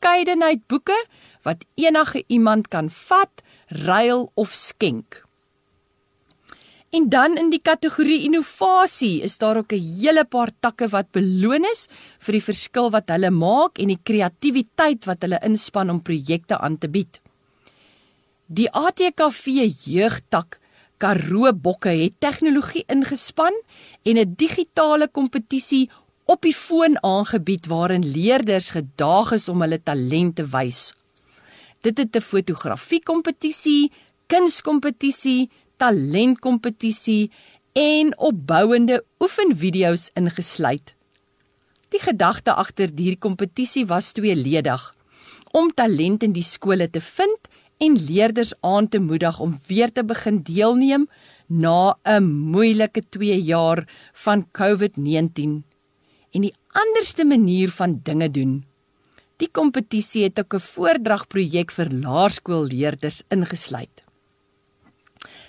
verskeidenheid 0.01 0.65
boeke 0.67 0.97
wat 1.45 1.65
enige 1.77 2.23
iemand 2.27 2.69
kan 2.69 2.89
vat, 2.89 3.41
ruil 3.69 4.31
of 4.35 4.49
skenk. 4.53 5.21
En 6.91 7.07
dan 7.09 7.37
in 7.37 7.51
die 7.51 7.61
kategorie 7.61 8.23
innovasie 8.25 9.21
is 9.21 9.37
daar 9.37 9.57
ook 9.57 9.73
'n 9.73 10.01
hele 10.01 10.25
paar 10.25 10.51
takke 10.59 10.87
wat 10.89 11.11
beloon 11.11 11.63
is 11.63 11.87
vir 12.19 12.33
die 12.33 12.43
verskil 12.49 12.89
wat 12.91 13.09
hulle 13.09 13.29
maak 13.29 13.79
en 13.79 13.87
die 13.87 14.01
kreatiwiteit 14.03 15.05
wat 15.05 15.21
hulle 15.21 15.39
inspann 15.43 15.89
om 15.89 16.01
projekte 16.01 16.57
aan 16.57 16.77
te 16.77 16.89
bied. 16.89 17.21
Die 18.47 18.69
ATKV 18.69 19.45
jeugtak 19.85 20.59
Karoo 20.97 21.53
Bokke 21.53 21.89
het 21.89 22.19
tegnologie 22.19 22.83
ingespan 22.87 23.53
en 24.03 24.17
'n 24.17 24.35
digitale 24.35 25.07
kompetisie 25.07 25.89
op 26.31 26.45
die 26.47 26.55
foon 26.55 26.95
aangebied 27.03 27.65
waarin 27.67 28.05
leerders 28.07 28.69
gedaag 28.71 29.33
is 29.35 29.49
om 29.51 29.63
hulle 29.65 29.81
talente 29.83 30.45
wys. 30.53 30.93
Dit 31.83 31.97
het 31.97 32.15
'n 32.15 32.27
fotografie 32.31 33.03
kompetisie, 33.03 33.91
kunskompetisie, 34.27 35.49
talentkompetisie 35.77 37.31
en 37.73 38.17
opbouende 38.17 39.03
oefenvideo's 39.19 40.09
ingesluit. 40.13 40.95
Die 41.89 41.99
gedagte 41.99 42.53
agter 42.53 42.89
hierdie 42.95 43.17
kompetisie 43.17 43.85
was 43.85 44.11
tweeledig: 44.11 44.95
om 45.51 45.73
talent 45.73 46.23
in 46.23 46.31
die 46.31 46.47
skole 46.53 46.89
te 46.89 47.01
vind 47.01 47.39
en 47.77 48.05
leerders 48.09 48.53
aan 48.61 48.87
te 48.87 48.99
moedig 48.99 49.39
om 49.39 49.59
weer 49.67 49.91
te 49.91 50.03
begin 50.03 50.41
deelneem 50.43 51.09
na 51.47 51.97
'n 52.03 52.23
moeilike 52.23 53.03
2 53.09 53.41
jaar 53.41 53.87
van 54.13 54.47
COVID-19 54.51 55.70
en 56.31 56.41
die 56.41 56.55
anderste 56.71 57.25
manier 57.25 57.71
van 57.71 57.99
dinge 58.03 58.29
doen. 58.31 58.53
Die 59.41 59.49
kompetisie 59.49 60.23
het 60.23 60.39
ook 60.39 60.53
'n 60.53 60.67
voordragprojek 60.73 61.71
vir 61.71 61.89
laerskoolleerders 61.89 63.23
ingesluit. 63.29 64.03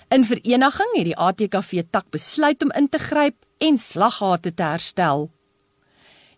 In 0.09 0.25
vereniging 0.25 0.91
het 0.95 1.05
die 1.05 1.17
ATKV 1.17 1.83
tak 1.89 2.09
besluit 2.09 2.63
om 2.63 2.71
in 2.71 2.89
te 2.89 2.99
gryp 2.99 3.35
en 3.57 3.77
slaggate 3.77 4.53
te 4.53 4.63
herstel. 4.63 5.29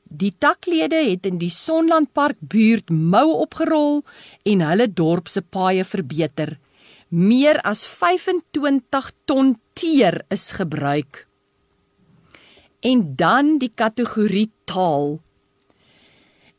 Die 0.04 0.36
taklede 0.38 1.02
het 1.10 1.26
in 1.26 1.38
die 1.42 1.50
Sonlandpark 1.50 2.38
buurt 2.40 2.90
mou 2.90 3.34
opgerol 3.42 4.04
en 4.44 4.62
hulle 4.62 4.88
dorp 4.94 5.28
se 5.28 5.42
paaie 5.42 5.84
verbeter. 5.84 6.60
Meer 7.10 7.62
as 7.62 7.88
25 7.88 9.12
ton 9.26 9.56
teer 9.74 10.22
is 10.30 10.52
gebruik. 10.52 11.26
En 12.86 13.16
dan 13.18 13.56
die 13.58 13.72
kategorie 13.74 14.52
taal. 14.70 15.18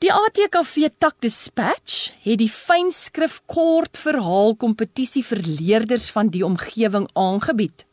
Die 0.03 0.11
ATKV 0.13 0.89
Tak 0.99 1.21
Dispatch 1.23 2.11
het 2.25 2.41
die 2.43 2.51
fynskrif 2.51 3.39
kort 3.47 3.97
verhaal 3.97 4.57
kompetisie 4.59 5.23
vir 5.25 5.41
leerders 5.47 6.11
van 6.11 6.33
die 6.35 6.43
omgewing 6.45 7.07
aangebied. 7.15 7.87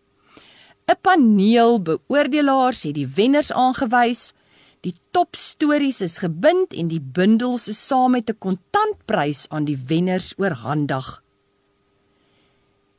'n 0.90 0.98
Paneel 1.02 1.80
beoordelaars 1.82 2.84
het 2.84 2.96
die 2.96 3.08
wenners 3.08 3.52
aangewys. 3.52 4.34
Die 4.82 4.96
top 5.12 5.36
stories 5.36 6.02
is 6.02 6.18
gebind 6.18 6.74
en 6.74 6.88
die 6.88 7.02
bundels 7.02 7.68
is 7.68 7.88
saam 7.88 8.12
met 8.12 8.30
'n 8.30 8.38
kontantprys 8.38 9.46
aan 9.50 9.64
die 9.64 9.78
wenners 9.88 10.34
oorhandig. 10.38 11.23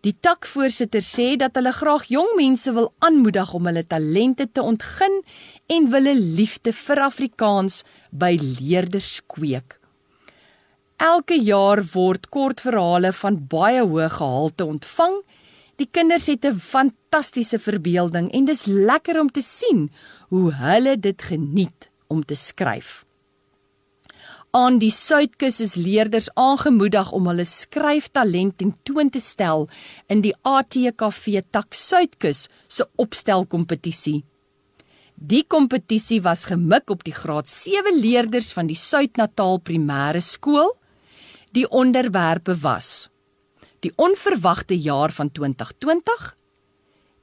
Die 0.05 0.12
takvoorsitter 0.12 1.01
sê 1.01 1.31
dat 1.40 1.55
hulle 1.57 1.73
graag 1.73 2.11
jong 2.12 2.35
mense 2.37 2.73
wil 2.77 2.90
aanmoedig 3.07 3.55
om 3.57 3.69
hulle 3.71 3.87
talente 3.88 4.45
te 4.53 4.61
ontgin 4.61 5.23
en 5.67 5.88
'n 5.88 6.35
liefde 6.37 6.73
vir 6.73 7.01
Afrikaans 7.01 7.85
by 8.11 8.37
leerders 8.61 9.23
kweek. 9.27 9.81
Elke 10.99 11.37
jaar 11.40 11.83
word 11.95 12.29
kortverhale 12.29 13.12
van 13.12 13.47
baie 13.49 13.81
hoë 13.81 14.11
gehalte 14.11 14.64
ontvang. 14.64 15.23
Die 15.77 15.88
kinders 15.90 16.27
het 16.27 16.45
'n 16.45 16.61
fantastiese 16.61 17.59
verbeelding 17.59 18.31
en 18.33 18.45
dis 18.45 18.67
lekker 18.67 19.21
om 19.21 19.31
te 19.31 19.43
sien 19.43 19.90
hoe 20.29 20.53
hulle 20.53 21.01
dit 21.01 21.23
geniet 21.23 21.90
om 22.09 22.25
te 22.25 22.35
skryf. 22.35 23.04
Aan 24.55 24.77
die 24.79 24.93
Suidkus 24.95 25.57
is 25.64 25.73
leerders 25.75 26.29
aangemoedig 26.38 27.09
om 27.17 27.25
hulle 27.27 27.43
skryftalent 27.43 28.55
tentoon 28.61 29.09
te 29.11 29.19
stel 29.19 29.67
in 30.07 30.23
die 30.23 30.31
ATKV 30.47 31.40
Tak 31.51 31.75
Suidkus 31.75 32.45
se 32.71 32.87
opstelkompetisie. 33.03 34.21
Die 35.19 35.43
kompetisie 35.51 36.21
was 36.23 36.47
gemik 36.53 36.95
op 36.95 37.03
die 37.03 37.17
graad 37.19 37.51
7 37.51 37.99
leerders 37.99 38.53
van 38.55 38.71
die 38.71 38.79
Suid-Natal 38.79 39.59
Primêre 39.59 40.23
Skool. 40.23 40.71
Die 41.51 41.67
onderwerpe 41.67 42.55
was: 42.62 43.11
Die 43.83 43.90
onverwagte 43.99 44.79
jaar 44.79 45.11
van 45.11 45.35
2020, 45.35 46.35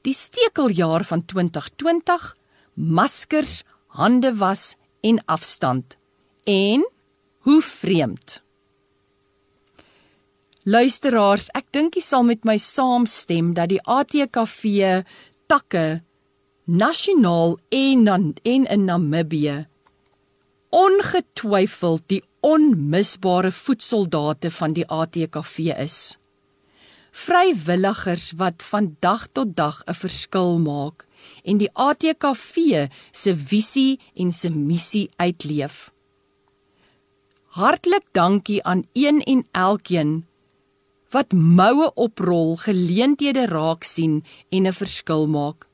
die 0.04 0.12
stekeljaar 0.12 1.08
van 1.08 1.24
2020, 1.24 2.32
maskers, 2.74 3.62
hande 3.96 4.36
was 4.36 4.74
en 5.00 5.24
afstand. 5.24 5.96
En 6.44 6.84
hoe 7.42 7.62
vreemd. 7.62 8.40
Luisteraars, 10.62 11.48
ek 11.58 11.66
dink 11.74 11.98
jy 11.98 12.04
sal 12.06 12.22
met 12.22 12.44
my 12.46 12.54
saamstem 12.62 13.50
dat 13.56 13.72
die 13.72 13.82
ATKV 13.82 15.02
takke 15.50 16.02
nasionaal 16.70 17.58
en 17.74 18.04
dan 18.06 18.32
en 18.46 18.66
in 18.70 18.84
Namibië 18.86 19.64
ongetwyfeld 20.72 22.02
die 22.08 22.22
onmisbare 22.40 23.52
voetsoldate 23.52 24.50
van 24.50 24.72
die 24.72 24.86
ATKV 24.88 25.74
is. 25.76 26.16
Vrywilligers 27.12 28.30
wat 28.40 28.64
van 28.70 28.96
dag 29.04 29.26
tot 29.32 29.56
dag 29.56 29.82
'n 29.84 29.94
verskil 29.94 30.58
maak 30.58 31.04
en 31.44 31.58
die 31.58 31.70
ATKV 31.74 32.88
se 33.10 33.36
visie 33.36 34.00
en 34.14 34.32
se 34.32 34.50
missie 34.50 35.10
uitleef. 35.16 35.91
Hartlik 37.52 38.04
dankie 38.16 38.62
aan 38.64 38.86
een 38.92 39.20
en 39.22 39.46
elkeen 39.52 40.26
wat 41.12 41.32
moue 41.32 41.90
oprol, 41.94 42.56
geleenthede 42.56 43.44
raak 43.46 43.84
sien 43.84 44.24
en 44.48 44.66
'n 44.66 44.72
verskil 44.72 45.26
maak. 45.26 45.66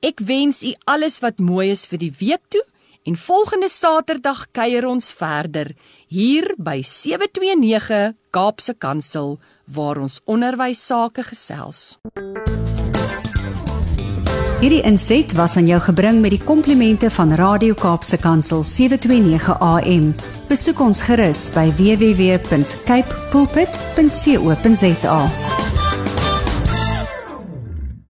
Ek 0.00 0.20
wens 0.24 0.62
u 0.64 0.72
alles 0.88 1.20
wat 1.20 1.38
mooi 1.44 1.70
is 1.76 1.84
vir 1.84 2.00
die 2.06 2.14
week 2.24 2.40
toe 2.48 2.64
en 3.06 3.16
volgende 3.16 3.68
Saterdag 3.70 4.46
kuier 4.50 4.86
ons 4.86 5.12
verder 5.14 5.70
hier 6.10 6.54
by 6.58 6.82
729 6.82 8.14
Kaapse 8.34 8.74
Kansel 8.74 9.38
waar 9.70 10.00
ons 10.02 10.20
onderwys 10.26 10.82
sake 10.86 11.22
gesels. 11.26 11.98
Hierdie 14.56 14.82
inset 14.88 15.34
was 15.38 15.56
aan 15.60 15.68
jou 15.70 15.78
gebring 15.84 16.20
met 16.24 16.32
die 16.34 16.42
komplimente 16.42 17.10
van 17.12 17.34
Radio 17.38 17.74
Kaapse 17.78 18.18
Kansel 18.18 18.64
729 18.66 19.60
AM. 19.60 20.14
Besoek 20.50 20.80
ons 20.80 21.02
gerus 21.06 21.46
by 21.54 21.68
www.cape 21.78 23.20
pulpit.co.za. 23.30 25.20